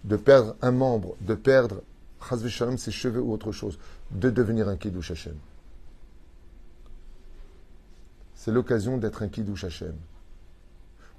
de 0.04 0.16
perdre 0.16 0.56
un 0.62 0.70
membre, 0.70 1.16
de 1.20 1.34
perdre 1.34 1.82
ses 2.76 2.90
cheveux 2.90 3.20
ou 3.20 3.32
autre 3.32 3.52
chose, 3.52 3.78
de 4.10 4.30
devenir 4.30 4.68
un 4.68 4.76
Kiddush 4.76 5.10
Hashem. 5.10 5.36
C'est 8.34 8.52
l'occasion 8.52 8.96
d'être 8.98 9.22
un 9.22 9.28
Kiddush 9.28 9.64
Hashem. 9.64 9.94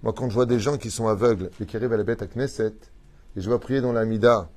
Moi, 0.03 0.13
quand 0.13 0.29
je 0.29 0.35
vois 0.35 0.45
des 0.45 0.59
gens 0.59 0.77
qui 0.77 0.91
sont 0.91 1.07
aveugles 1.07 1.49
et 1.59 1.65
qui 1.65 1.77
arrivent 1.77 1.93
à 1.93 1.97
la 1.97 2.03
bête 2.03 2.21
à 2.21 2.27
Knesset, 2.27 2.73
et 3.35 3.41
je 3.41 3.49
vois 3.49 3.59
prier 3.59 3.81
dans 3.81 3.93
la 3.93 4.05
Mida, 4.05 4.49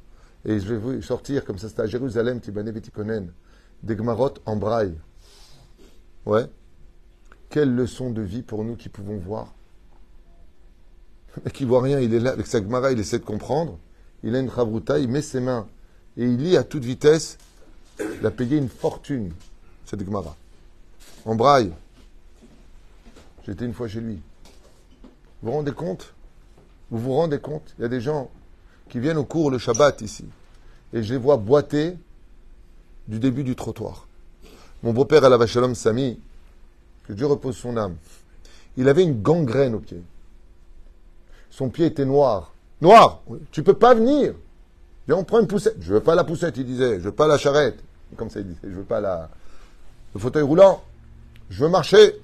et 0.45 0.61
je 0.61 0.75
vais 0.75 1.03
sortir, 1.03 1.45
comme 1.45 1.59
ça 1.59 1.69
c'était 1.69 1.83
à 1.83 1.87
Jérusalem, 1.87 2.41
des 3.83 3.97
Gmarot 3.97 4.35
en 4.47 4.57
braille. 4.57 4.95
Ouais. 6.27 6.47
Quelle 7.49 7.75
leçon 7.75 8.11
de 8.11 8.23
vie 8.23 8.43
pour 8.43 8.65
nous 8.65 8.77
qui 8.77 8.89
pouvons 8.89 9.17
voir. 9.17 9.55
Et 11.47 11.51
qui 11.51 11.65
voit 11.65 11.83
rien, 11.83 12.01
il 12.01 12.13
est 12.13 12.21
là 12.21 12.33
avec 12.33 12.47
sa 12.47 12.61
Gmara, 12.61 12.93
il 12.93 12.99
essaie 12.99 13.19
de 13.19 13.25
comprendre. 13.25 13.79
Il 14.23 14.35
a 14.35 14.41
une 14.41 14.51
chabruta, 14.51 14.99
il 14.99 15.09
met 15.09 15.23
ses 15.23 15.41
mains 15.41 15.67
et 16.17 16.25
il 16.25 16.37
lit 16.37 16.57
à 16.57 16.65
toute 16.65 16.85
vitesse. 16.85 17.39
Il 18.01 18.27
a 18.27 18.31
payé 18.31 18.57
une 18.57 18.69
fortune, 18.69 19.33
cette 19.85 20.03
Gmara. 20.03 20.37
En 21.25 21.35
braille. 21.35 21.73
J'étais 23.47 23.65
une 23.65 23.75
fois 23.75 23.89
chez 23.89 24.01
lui. 24.01 24.21
Vous 25.43 25.51
vous 25.51 25.53
rendez 25.53 25.73
compte? 25.73 26.15
Vous 26.91 26.99
vous 26.99 27.15
rendez 27.15 27.39
compte? 27.39 27.75
Il 27.79 27.83
y 27.83 27.85
a 27.85 27.89
des 27.89 28.01
gens 28.01 28.31
qui 28.89 28.99
viennent 28.99 29.19
au 29.19 29.25
cours 29.25 29.51
le 29.51 29.59
Shabbat 29.59 30.01
ici. 30.01 30.25
Et 30.93 31.03
je 31.03 31.13
les 31.13 31.19
vois 31.19 31.37
boiter 31.37 31.97
du 33.07 33.19
début 33.19 33.45
du 33.45 33.57
trottoir. 33.57 34.07
Mon 34.83 34.93
beau-père, 34.93 35.25
à 35.25 35.29
la 35.29 35.37
Vachalom 35.37 35.75
Sami, 35.75 36.21
que 37.07 37.13
Dieu 37.13 37.27
repose 37.27 37.57
son 37.57 37.77
âme, 37.77 37.97
il 38.77 38.89
avait 38.89 39.03
une 39.03 39.21
gangrène 39.21 39.75
au 39.75 39.81
pied. 39.81 40.03
Son 41.51 41.69
pied 41.69 41.87
était 41.87 42.05
noir. 42.05 42.53
Noir 42.81 43.23
Tu 43.51 43.63
peux 43.63 43.75
pas 43.75 43.95
venir 43.95 44.35
Viens, 45.07 45.17
on 45.17 45.25
prend 45.25 45.41
une 45.41 45.47
poussette. 45.47 45.77
Je 45.81 45.95
veux 45.95 46.03
pas 46.03 46.15
la 46.15 46.25
poussette, 46.25 46.57
il 46.59 46.67
disait. 46.67 46.99
Je 46.99 47.05
veux 47.05 47.13
pas 47.13 47.27
la 47.27 47.39
charrette. 47.39 47.83
Comme 48.17 48.29
ça, 48.29 48.41
il 48.41 48.47
disait. 48.47 48.61
Je 48.63 48.69
veux 48.69 48.85
pas 48.85 49.01
la... 49.01 49.31
le 50.15 50.21
fauteuil 50.21 50.43
roulant. 50.43 50.83
Je 51.49 51.65
veux 51.65 51.71
marcher. 51.71 52.21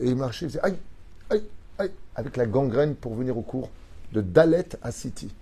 Et 0.00 0.06
il 0.08 0.16
marchait, 0.16 0.46
il 0.46 0.48
faisait 0.48 0.64
aïe, 0.64 0.78
aïe, 1.28 1.44
aïe, 1.78 1.90
avec 2.14 2.36
la 2.36 2.46
gangrène 2.46 2.94
pour 2.94 3.14
venir 3.14 3.36
au 3.36 3.42
cours 3.42 3.68
de 4.12 4.20
Dalet 4.20 4.68
à 4.82 4.90
City. 4.90 5.34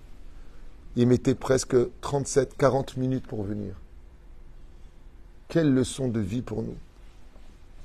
Il 0.97 1.07
mettait 1.07 1.35
presque 1.35 1.75
37, 2.01 2.57
40 2.57 2.97
minutes 2.97 3.27
pour 3.27 3.43
venir. 3.43 3.75
Quelle 5.47 5.73
leçon 5.73 6.09
de 6.09 6.19
vie 6.19 6.41
pour 6.41 6.63
nous. 6.63 6.75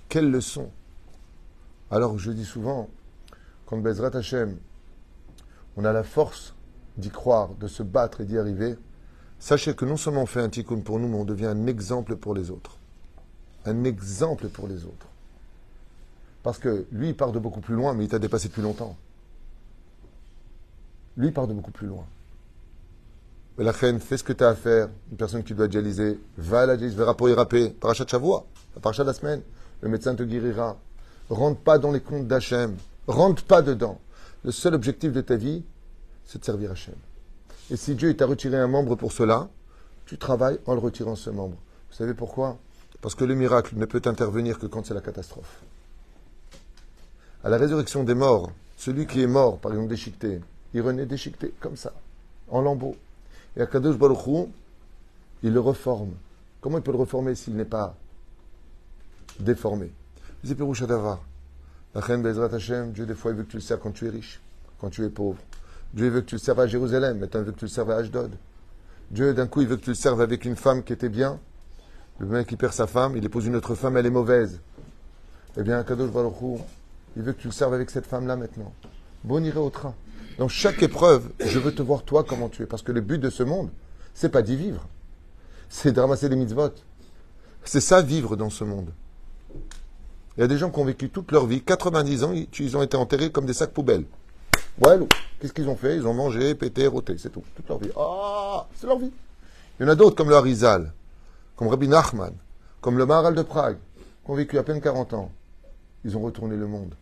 Quelle 0.09 0.31
leçon. 0.31 0.71
Alors 1.91 2.19
je 2.19 2.33
dis 2.33 2.45
souvent, 2.45 2.89
quand 3.67 3.77
Bezrat 3.79 4.17
Hashem, 4.17 4.57
on 5.77 5.85
a 5.85 5.93
la 5.93 6.03
force 6.03 6.55
d'y 6.97 7.11
croire, 7.11 7.51
de 7.55 7.69
se 7.69 7.83
battre 7.83 8.23
et 8.23 8.25
d'y 8.25 8.39
arriver, 8.39 8.77
sachez 9.39 9.75
que 9.75 9.85
non 9.85 9.97
seulement 9.97 10.23
on 10.23 10.27
fait 10.27 10.41
un 10.41 10.49
tikkun 10.49 10.81
pour 10.81 10.99
nous, 10.99 11.09
mais 11.09 11.17
on 11.17 11.25
devient 11.25 11.47
un 11.47 11.67
exemple 11.67 12.17
pour 12.17 12.35
les 12.35 12.51
autres. 12.51 12.79
Un 13.67 13.85
exemple 13.85 14.49
pour 14.49 14.69
les 14.69 14.85
autres. 14.85 15.07
Parce 16.43 16.59
que 16.59 16.87
lui, 16.93 17.09
il 17.09 17.17
part 17.17 17.33
de 17.33 17.39
beaucoup 17.39 17.61
plus 17.61 17.75
loin, 17.75 17.93
mais 17.93 18.05
il 18.05 18.09
t'a 18.09 18.19
dépassé 18.19 18.49
depuis 18.49 18.63
longtemps. 18.63 18.97
Lui, 21.17 21.29
il 21.29 21.33
part 21.33 21.49
de 21.49 21.53
beaucoup 21.53 21.73
plus 21.73 21.89
loin. 21.89 22.05
La 23.59 23.73
reine, 23.73 24.01
fais 24.01 24.19
ce 24.19 24.25
que 24.25 24.33
tu 24.33 24.45
as 24.45 24.51
à 24.51 24.55
faire. 24.55 24.89
Une 25.11 25.17
personne 25.17 25.43
qui 25.43 25.55
doit 25.55 25.67
dialyser, 25.67 26.21
va 26.37 26.61
à 26.61 26.67
la 26.67 26.77
dialyse, 26.77 26.95
verra 26.95 27.17
pour 27.17 27.29
y 27.29 27.35
rapper. 27.35 27.71
Parachat 27.71 28.07
Shavua, 28.07 28.45
la 28.75 28.81
parachat 28.81 29.03
de 29.03 29.09
la 29.09 29.15
semaine. 29.15 29.43
Le 29.81 29.89
médecin 29.89 30.15
te 30.15 30.23
guérira. 30.23 30.77
Rentre 31.31 31.61
pas 31.61 31.79
dans 31.79 31.91
les 31.91 32.01
comptes 32.01 32.29
d'Hachem. 32.29 32.77
Rentre 33.07 33.43
pas 33.45 33.63
dedans. 33.63 33.99
Le 34.47 34.53
seul 34.53 34.75
objectif 34.75 35.13
de 35.13 35.21
ta 35.21 35.35
vie, 35.35 35.65
c'est 36.25 36.39
de 36.39 36.45
servir 36.45 36.71
Hachem. 36.71 36.95
Et 37.69 37.77
si 37.77 37.97
Dieu 37.97 38.17
t'a 38.17 38.27
retiré 38.27 38.57
un 38.57 38.69
membre 38.69 38.95
pour 38.95 39.11
cela, 39.11 39.49
tu 40.07 40.19
travailles 40.19 40.61
en 40.67 40.75
le 40.75 40.79
retirant 40.79 41.17
ce 41.17 41.31
membre. 41.31 41.57
Vous 41.91 41.97
savez 41.97 42.15
pourquoi? 42.15 42.57
Parce 43.03 43.17
que 43.17 43.25
le 43.25 43.35
miracle 43.35 43.75
ne 43.77 43.85
peut 43.87 44.03
intervenir 44.05 44.61
que 44.61 44.67
quand 44.67 44.87
c'est 44.87 44.95
la 44.95 45.01
catastrophe. 45.01 45.63
À 47.43 47.49
la 47.49 47.57
résurrection 47.57 48.05
des 48.05 48.15
morts, 48.15 48.53
celui 48.77 49.09
qui 49.09 49.21
est 49.21 49.27
mort, 49.27 49.59
par 49.59 49.73
exemple 49.73 49.89
déchiqueté, 49.89 50.41
il 50.75 50.81
renaît 50.81 51.07
déchiqueté, 51.07 51.53
comme 51.59 51.77
ça, 51.77 51.93
en 52.49 52.61
lambeaux. 52.61 52.95
Et 53.57 53.63
Akadosh 53.63 53.99
Baruch 53.99 54.49
il 55.43 55.53
le 55.53 55.61
reforme. 55.61 56.13
Comment 56.61 56.79
il 56.79 56.85
peut 56.85 56.93
le 56.93 56.99
reformer 56.99 57.35
s'il 57.35 57.57
n'est 57.57 57.65
pas 57.65 57.97
déformé? 59.41 59.91
Bezrat 60.45 60.71
Hashem, 60.71 61.19
Dieu 62.93 63.07
des 63.07 63.15
fois 63.15 63.31
il 63.31 63.37
veut 63.37 63.45
que 63.45 63.51
tu 63.51 63.57
le 63.57 63.63
sers 63.63 63.81
quand 63.81 63.93
tu 63.93 64.07
es 64.07 64.11
riche, 64.11 64.41
quand 64.81 64.91
tu 64.91 65.05
es 65.05 65.09
pauvre. 65.09 65.39
Dieu 65.95 66.09
veut 66.09 66.21
que 66.21 66.27
tu 66.27 66.35
le 66.35 66.41
serves 66.41 66.61
à 66.61 66.67
Jérusalem, 66.67 67.19
maintenant 67.19 67.41
il 67.41 67.47
veut 67.47 67.53
que 67.53 67.59
tu 67.59 67.65
le 67.65 67.71
serves 67.71 67.91
à 67.91 67.97
Ashdod. 67.97 68.33
Dieu 69.11 69.33
d'un 69.35 69.47
coup 69.47 69.63
il 69.63 69.69
veut 69.69 69.77
que 69.77 69.85
tu 69.85 69.91
le 69.91 69.95
serves 69.95 70.21
avec 70.21 70.45
une 70.45 70.57
femme 70.57 70.83
qui 70.83 70.93
était 70.93 71.09
bien. 71.09 71.39
Le 72.19 72.27
mec 72.27 72.47
qui 72.47 72.57
perd 72.57 72.73
sa 72.73 72.87
femme, 72.87 73.17
il 73.17 73.25
épouse 73.25 73.47
une 73.47 73.57
autre 73.57 73.75
femme, 73.75 73.97
elle 73.97 74.07
est 74.07 74.11
mauvaise. 74.11 74.61
Eh 75.59 75.63
bien, 75.63 75.83
Kadosh 75.85 76.11
Baruch 76.11 76.35
il 77.17 77.23
veut 77.23 77.33
que 77.33 77.41
tu 77.41 77.49
le 77.49 77.53
serves 77.53 77.73
avec 77.73 77.91
cette 77.91 78.07
femme-là 78.07 78.37
maintenant. 78.37 78.73
Bon, 79.25 79.43
irait 79.43 79.59
au 79.59 79.71
train. 79.71 79.95
Dans 80.39 80.49
chaque 80.49 80.83
épreuve, 80.83 81.31
je 81.41 81.59
veux 81.59 81.75
te 81.75 81.83
voir 81.83 82.03
toi 82.03 82.25
comment 82.25 82.51
tu 82.51 82.63
es. 82.63 82.67
Parce 82.67 82.83
que 82.83 82.93
le 82.93 83.01
but 83.01 83.19
de 83.19 83.31
ce 83.31 83.43
monde, 83.43 83.71
c'est 84.13 84.29
pas 84.29 84.43
d'y 84.43 84.57
vivre. 84.57 84.87
C'est 85.69 85.93
de 85.93 86.01
ramasser 86.01 86.29
des 86.29 86.37
mitzvot. 86.37 86.73
C'est 87.65 87.81
ça, 87.81 88.03
vivre 88.03 88.37
dans 88.37 88.51
ce 88.51 88.65
monde. 88.65 88.91
Il 90.37 90.43
y 90.43 90.45
a 90.45 90.49
des 90.49 90.59
gens 90.59 90.71
qui 90.71 90.79
ont 90.79 90.85
vécu 90.85 91.09
toute 91.09 91.33
leur 91.33 91.47
vie, 91.47 91.63
90 91.63 92.25
ans, 92.25 92.33
ils 92.33 92.77
ont 92.77 92.83
été 92.83 92.97
enterrés 92.97 93.31
comme 93.31 93.47
des 93.47 93.55
sacs 93.55 93.73
poubelles. 93.73 94.05
Ouais, 94.79 94.99
qu'est-ce 95.41 95.55
qu'ils 95.55 95.69
ont 95.69 95.77
fait? 95.77 95.97
Ils 95.97 96.07
ont 96.07 96.13
mangé, 96.13 96.55
pété, 96.55 96.87
roté, 96.87 97.17
c'est 97.19 97.31
tout. 97.31 97.43
Toute 97.55 97.67
leur 97.69 97.79
vie. 97.79 97.91
Ah, 97.97 98.67
c'est 98.75 98.87
leur 98.87 98.99
vie. 98.99 99.11
Il 99.79 99.85
y 99.85 99.87
en 99.87 99.93
a 99.93 99.95
d'autres 99.95 100.15
comme 100.15 100.29
le 100.29 100.37
Harizal, 100.37 100.93
comme 101.57 101.69
Rabbi 101.69 101.89
Nachman, 101.89 102.33
comme 102.83 102.99
le 102.99 103.07
Maharal 103.07 103.35
de 103.35 103.43
Prague, 103.43 103.79
qui 104.25 104.31
ont 104.31 104.35
vécu 104.35 104.59
à 104.59 104.63
peine 104.63 104.81
40 104.83 105.15
ans. 105.15 105.31
Ils 106.05 106.17
ont 106.17 106.21
retourné 106.21 106.57
le 106.57 106.67
monde. 106.67 106.95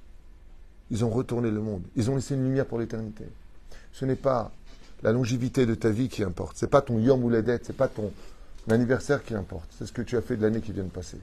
Ils 0.92 1.04
ont 1.04 1.10
retourné 1.10 1.50
le 1.50 1.60
monde. 1.60 1.82
Ils 1.96 2.10
ont 2.10 2.14
laissé 2.14 2.34
une 2.34 2.44
lumière 2.44 2.66
pour 2.66 2.78
l'éternité. 2.78 3.24
Ce 3.92 4.04
n'est 4.04 4.14
pas 4.14 4.52
la 5.02 5.10
longévité 5.10 5.66
de 5.66 5.74
ta 5.74 5.90
vie 5.90 6.08
qui 6.08 6.22
importe. 6.22 6.56
Ce 6.56 6.64
n'est 6.64 6.70
pas 6.70 6.82
ton 6.82 7.00
Yom 7.00 7.24
ou 7.24 7.32
ce 7.32 7.36
n'est 7.38 7.58
pas 7.76 7.88
ton 7.88 8.12
anniversaire 8.70 9.24
qui 9.24 9.34
importe. 9.34 9.68
C'est 9.76 9.86
ce 9.86 9.92
que 9.92 10.02
tu 10.02 10.16
as 10.16 10.22
fait 10.22 10.36
de 10.36 10.42
l'année 10.42 10.60
qui 10.60 10.70
vient 10.70 10.84
de 10.84 10.88
passer. 10.88 11.18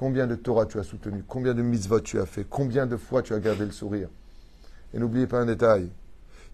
Combien 0.00 0.26
de 0.26 0.34
Torah 0.34 0.64
tu 0.64 0.78
as 0.78 0.82
soutenu 0.82 1.22
Combien 1.28 1.52
de 1.52 1.60
mitzvot 1.60 2.00
tu 2.00 2.18
as 2.18 2.24
fait 2.24 2.46
Combien 2.48 2.86
de 2.86 2.96
fois 2.96 3.20
tu 3.20 3.34
as 3.34 3.38
gardé 3.38 3.66
le 3.66 3.70
sourire 3.70 4.08
Et 4.94 4.98
n'oubliez 4.98 5.26
pas 5.26 5.40
un 5.40 5.44
détail. 5.44 5.90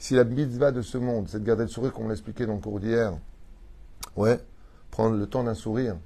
Si 0.01 0.15
la 0.15 0.25
mitzvah 0.25 0.73
de 0.73 0.83
ce 0.83 0.99
monde, 0.99 1.29
c'est 1.29 1.39
de 1.39 1.45
garder 1.45 1.63
le 1.63 1.69
sourire, 1.69 1.93
comme 1.93 2.07
on 2.07 2.09
l'expliquait 2.09 2.45
dans 2.45 2.55
le 2.55 2.61
cours 2.61 2.81
d'hier, 2.81 3.17
ouais, 4.17 4.41
prendre 4.91 5.17
le 5.17 5.29
temps 5.29 5.45
d'un 5.45 5.55
sourire, 5.55 5.97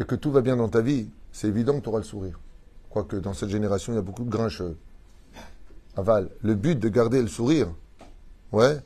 et 0.00 0.04
que 0.04 0.14
tout 0.14 0.32
va 0.32 0.40
bien 0.40 0.56
dans 0.56 0.70
ta 0.70 0.80
vie, 0.80 1.10
c'est 1.32 1.48
évident 1.48 1.78
que 1.78 1.82
tu 1.82 1.90
auras 1.90 1.98
le 1.98 2.04
sourire. 2.04 2.40
Quoique 2.88 3.16
dans 3.16 3.34
cette 3.34 3.50
génération, 3.50 3.92
il 3.92 3.96
y 3.96 3.98
a 3.98 4.02
beaucoup 4.02 4.24
de 4.24 4.30
grincheux. 4.30 4.78
Aval, 5.98 6.30
le 6.42 6.54
but 6.54 6.78
de 6.78 6.88
garder 6.88 7.20
le 7.20 7.28
sourire, 7.28 7.68
ouais, 8.52 8.78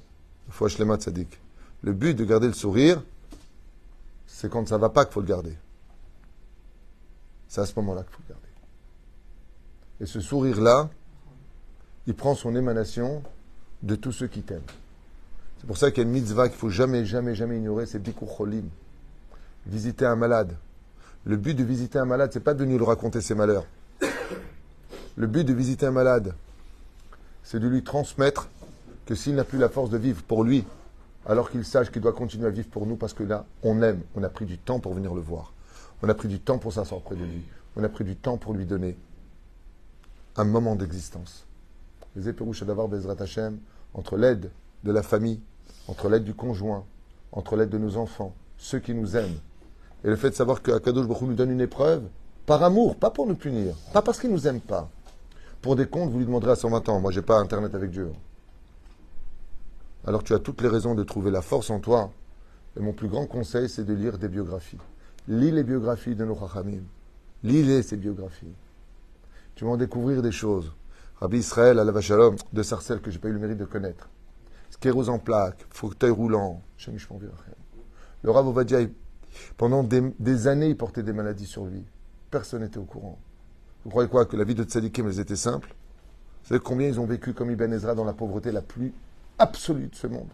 sadique. 0.98 1.38
Le 1.82 1.92
but 1.92 2.14
de 2.14 2.24
garder 2.24 2.48
le 2.48 2.54
sourire, 2.54 3.04
c'est 4.26 4.50
quand 4.50 4.66
ça 4.66 4.78
va 4.78 4.88
pas 4.88 5.04
qu'il 5.04 5.14
faut 5.14 5.20
le 5.20 5.28
garder. 5.28 5.56
C'est 7.48 7.60
à 7.60 7.66
ce 7.66 7.72
moment-là 7.76 8.02
qu'il 8.02 8.12
faut 8.12 8.22
le 8.28 8.34
garder. 8.34 8.48
Et 10.00 10.06
ce 10.06 10.20
sourire-là, 10.20 10.90
il 12.06 12.14
prend 12.14 12.34
son 12.34 12.54
émanation 12.54 13.22
de 13.82 13.96
tous 13.96 14.12
ceux 14.12 14.26
qui 14.26 14.42
t'aiment. 14.42 14.60
C'est 15.58 15.66
pour 15.66 15.78
ça 15.78 15.90
qu'il 15.90 16.02
y 16.02 16.06
a 16.06 16.08
une 16.08 16.14
mitzvah 16.14 16.48
qu'il 16.48 16.58
faut 16.58 16.70
jamais, 16.70 17.04
jamais, 17.04 17.34
jamais 17.34 17.56
ignorer, 17.56 17.86
c'est 17.86 17.98
Bikur 17.98 18.28
Cholim. 18.28 18.68
Visiter 19.66 20.06
un 20.06 20.16
malade. 20.16 20.56
Le 21.24 21.36
but 21.36 21.54
de 21.54 21.64
visiter 21.64 21.98
un 21.98 22.04
malade, 22.04 22.30
c'est 22.32 22.40
pas 22.40 22.54
de 22.54 22.60
venir 22.60 22.78
lui 22.78 22.84
raconter 22.84 23.20
ses 23.20 23.34
malheurs. 23.34 23.66
Le 25.16 25.26
but 25.26 25.44
de 25.44 25.52
visiter 25.52 25.86
un 25.86 25.90
malade, 25.90 26.34
c'est 27.42 27.58
de 27.58 27.66
lui 27.66 27.82
transmettre 27.82 28.48
que 29.06 29.14
s'il 29.14 29.34
n'a 29.34 29.44
plus 29.44 29.58
la 29.58 29.68
force 29.68 29.90
de 29.90 29.98
vivre 29.98 30.22
pour 30.22 30.44
lui, 30.44 30.64
alors 31.26 31.50
qu'il 31.50 31.64
sache 31.64 31.90
qu'il 31.90 32.02
doit 32.02 32.12
continuer 32.12 32.46
à 32.46 32.50
vivre 32.50 32.68
pour 32.68 32.86
nous 32.86 32.96
parce 32.96 33.14
que 33.14 33.24
là, 33.24 33.46
on 33.62 33.82
aime, 33.82 34.02
on 34.14 34.22
a 34.22 34.28
pris 34.28 34.44
du 34.44 34.58
temps 34.58 34.78
pour 34.78 34.94
venir 34.94 35.14
le 35.14 35.20
voir. 35.20 35.52
On 36.02 36.08
a 36.08 36.14
pris 36.14 36.28
du 36.28 36.40
temps 36.40 36.58
pour 36.58 36.72
s'asseoir 36.72 37.00
près 37.00 37.16
de 37.16 37.24
lui. 37.24 37.42
On 37.76 37.84
a 37.84 37.88
pris 37.88 38.04
du 38.04 38.16
temps 38.16 38.36
pour 38.36 38.54
lui 38.54 38.66
donner 38.66 38.96
un 40.36 40.44
moment 40.44 40.76
d'existence. 40.76 41.46
Les 42.14 42.28
éperouches 42.28 42.62
d'avoir 42.62 42.88
Bezrat 42.88 43.16
Hashem, 43.20 43.58
entre 43.94 44.16
l'aide 44.16 44.50
de 44.84 44.92
la 44.92 45.02
famille, 45.02 45.40
entre 45.88 46.08
l'aide 46.08 46.24
du 46.24 46.34
conjoint, 46.34 46.84
entre 47.32 47.56
l'aide 47.56 47.70
de 47.70 47.78
nos 47.78 47.96
enfants, 47.96 48.34
ceux 48.58 48.78
qui 48.78 48.94
nous 48.94 49.16
aiment, 49.16 49.38
et 50.04 50.08
le 50.08 50.16
fait 50.16 50.30
de 50.30 50.34
savoir 50.34 50.62
que 50.62 50.70
Akadosh 50.70 51.06
Baruch 51.06 51.22
nous 51.22 51.34
donne 51.34 51.50
une 51.50 51.60
épreuve, 51.60 52.02
par 52.44 52.62
amour, 52.62 52.96
pas 52.96 53.10
pour 53.10 53.26
nous 53.26 53.34
punir, 53.34 53.74
pas 53.92 54.02
parce 54.02 54.20
qu'il 54.20 54.30
nous 54.30 54.46
aime 54.46 54.60
pas, 54.60 54.88
pour 55.66 55.74
des 55.74 55.86
comptes, 55.86 56.10
vous 56.10 56.18
lui 56.18 56.26
demanderez 56.26 56.52
à 56.52 56.56
120 56.56 56.88
ans. 56.88 57.00
Moi, 57.00 57.10
j'ai 57.10 57.22
pas 57.22 57.38
Internet 57.38 57.74
avec 57.74 57.90
Dieu. 57.90 58.12
Alors 60.06 60.22
tu 60.22 60.32
as 60.32 60.38
toutes 60.38 60.60
les 60.62 60.68
raisons 60.68 60.94
de 60.94 61.02
trouver 61.02 61.32
la 61.32 61.42
force 61.42 61.70
en 61.70 61.80
toi. 61.80 62.12
Et 62.78 62.80
mon 62.80 62.92
plus 62.92 63.08
grand 63.08 63.26
conseil, 63.26 63.68
c'est 63.68 63.84
de 63.84 63.92
lire 63.92 64.18
des 64.18 64.28
biographies. 64.28 64.78
Lis 65.28 65.50
les 65.50 65.64
biographies 65.64 66.14
de 66.14 66.24
nos 66.24 66.38
Chachamim. 66.38 66.82
Lis-les, 67.42 67.82
ces 67.82 67.96
biographies. 67.96 68.54
Tu 69.54 69.64
vas 69.64 69.70
en 69.70 69.76
découvrir 69.76 70.22
des 70.22 70.32
choses. 70.32 70.72
Rabbi 71.16 71.38
Israël, 71.38 71.76
la 71.76 72.00
Shalom, 72.00 72.36
de 72.52 72.62
Sarcelles, 72.62 73.00
que 73.00 73.10
j'ai 73.10 73.18
pas 73.18 73.28
eu 73.28 73.32
le 73.32 73.38
mérite 73.38 73.58
de 73.58 73.64
connaître. 73.64 74.08
Sclérose 74.70 75.08
en 75.08 75.18
plaques, 75.18 75.64
fauteuil 75.70 76.10
roulant, 76.10 76.62
le 78.22 78.30
Rav 78.30 78.46
Ovadia, 78.48 78.80
pendant 79.56 79.82
des, 79.82 80.46
années, 80.46 80.68
il 80.68 80.76
portait 80.76 81.02
des 81.02 81.12
maladies 81.12 81.46
sur 81.46 81.64
lui. 81.64 81.84
Personne 82.30 82.62
n'était 82.62 82.78
au 82.78 82.84
courant. 82.84 83.18
Vous 83.84 83.90
croyez 83.90 84.08
quoi 84.08 84.26
Que 84.26 84.36
la 84.36 84.44
vie 84.44 84.54
de 84.54 84.64
Tzadikim, 84.64 85.06
elles 85.06 85.20
étaient 85.20 85.36
simples 85.36 85.74
Vous 86.42 86.48
savez 86.48 86.60
combien 86.60 86.88
ils 86.88 87.00
ont 87.00 87.06
vécu 87.06 87.32
comme 87.34 87.50
Ibn 87.50 87.72
Ezra 87.72 87.94
dans 87.94 88.04
la 88.04 88.12
pauvreté 88.12 88.52
la 88.52 88.62
plus 88.62 88.92
absolue 89.38 89.88
de 89.88 89.94
ce 89.94 90.06
monde? 90.06 90.28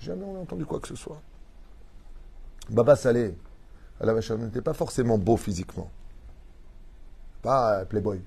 Jamais 0.00 0.24
on 0.24 0.34
n'a 0.34 0.40
entendu 0.40 0.64
quoi 0.64 0.80
que 0.80 0.88
ce 0.88 0.96
soit. 0.96 1.20
Baba 2.70 2.96
Saleh, 2.96 3.34
à 4.00 4.06
la 4.06 4.14
n'était 4.14 4.62
pas 4.62 4.74
forcément 4.74 5.18
beau 5.18 5.36
physiquement. 5.36 5.90
Pas 7.42 7.84
playboy. 7.84 8.20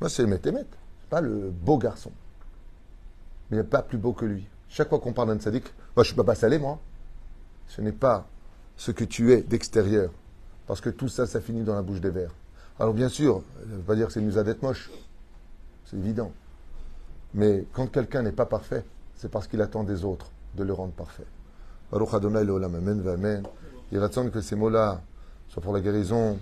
Moi, 0.00 0.10
c'est 0.10 0.22
le 0.22 0.28
Métémet. 0.28 0.66
Pas 1.08 1.20
le 1.20 1.50
beau 1.50 1.78
garçon. 1.78 2.10
Mais 3.50 3.58
il 3.58 3.60
a 3.60 3.64
pas 3.64 3.82
plus 3.82 3.98
beau 3.98 4.12
que 4.12 4.24
lui. 4.24 4.46
Chaque 4.68 4.88
fois 4.88 4.98
qu'on 4.98 5.12
parle 5.12 5.28
d'un 5.28 5.40
sadique, 5.40 5.72
moi, 5.94 6.02
je 6.02 6.12
suis 6.12 6.22
pas 6.22 6.34
salé, 6.34 6.58
moi. 6.58 6.80
Ce 7.68 7.80
n'est 7.80 7.92
pas 7.92 8.26
ce 8.76 8.90
que 8.90 9.04
tu 9.04 9.32
es 9.32 9.42
d'extérieur. 9.42 10.10
Parce 10.66 10.80
que 10.80 10.90
tout 10.90 11.08
ça, 11.08 11.26
ça 11.26 11.40
finit 11.40 11.62
dans 11.62 11.74
la 11.74 11.82
bouche 11.82 12.00
des 12.00 12.10
vers. 12.10 12.34
Alors, 12.80 12.94
bien 12.94 13.08
sûr, 13.08 13.44
ça 13.60 13.66
ne 13.66 13.76
veut 13.76 13.82
pas 13.82 13.94
dire 13.94 14.08
que 14.08 14.12
c'est 14.12 14.20
une 14.20 14.30
d'être 14.30 14.62
moche. 14.62 14.90
C'est 15.84 15.96
évident. 15.96 16.32
Mais 17.34 17.66
quand 17.72 17.86
quelqu'un 17.86 18.22
n'est 18.22 18.32
pas 18.32 18.46
parfait, 18.46 18.84
c'est 19.14 19.30
parce 19.30 19.46
qu'il 19.46 19.62
attend 19.62 19.84
des 19.84 20.04
autres 20.04 20.30
de 20.56 20.64
le 20.64 20.72
rendre 20.72 20.92
parfait. 20.92 21.26
Baruch 21.94 22.12
Adonai 22.12 22.40
Amen 22.40 23.08
Amen. 23.08 23.42
Il 23.92 24.02
attend 24.02 24.28
que 24.28 24.40
ces 24.40 24.56
mots-là 24.56 25.00
soient 25.48 25.62
pour 25.62 25.72
la 25.72 25.80
guérison 25.80 26.40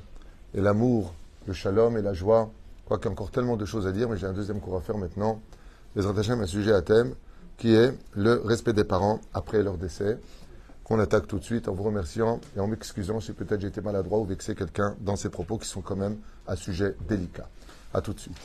et 0.54 0.62
l'amour, 0.62 1.12
le 1.46 1.52
shalom 1.52 1.98
et 1.98 2.00
la 2.00 2.14
joie. 2.14 2.50
Quoi 2.86 2.96
qu'il 2.96 3.06
y 3.06 3.08
a 3.10 3.12
encore 3.12 3.30
tellement 3.30 3.58
de 3.58 3.66
choses 3.66 3.86
à 3.86 3.92
dire, 3.92 4.08
mais 4.08 4.16
j'ai 4.16 4.26
un 4.26 4.32
deuxième 4.32 4.60
cours 4.60 4.78
à 4.78 4.80
faire 4.80 4.96
maintenant. 4.96 5.42
Les 5.94 6.06
Hashem, 6.06 6.40
un 6.40 6.46
sujet 6.46 6.72
à 6.72 6.80
thème 6.80 7.14
qui 7.58 7.74
est 7.74 7.92
le 8.14 8.40
respect 8.42 8.72
des 8.72 8.84
parents 8.84 9.20
après 9.34 9.62
leur 9.62 9.76
décès, 9.76 10.18
qu'on 10.84 10.98
attaque 10.98 11.26
tout 11.26 11.38
de 11.38 11.44
suite 11.44 11.68
en 11.68 11.74
vous 11.74 11.82
remerciant 11.82 12.40
et 12.56 12.60
en 12.60 12.66
m'excusant 12.66 13.20
si 13.20 13.34
peut-être 13.34 13.62
été 13.62 13.82
maladroit 13.82 14.20
ou 14.20 14.24
vexé 14.24 14.54
quelqu'un 14.54 14.96
dans 15.00 15.16
ses 15.16 15.28
propos 15.28 15.58
qui 15.58 15.68
sont 15.68 15.82
quand 15.82 15.96
même 15.96 16.16
un 16.48 16.56
sujet 16.56 16.96
délicat. 17.06 17.46
À 17.92 18.00
tout 18.00 18.14
de 18.14 18.20
suite. 18.20 18.38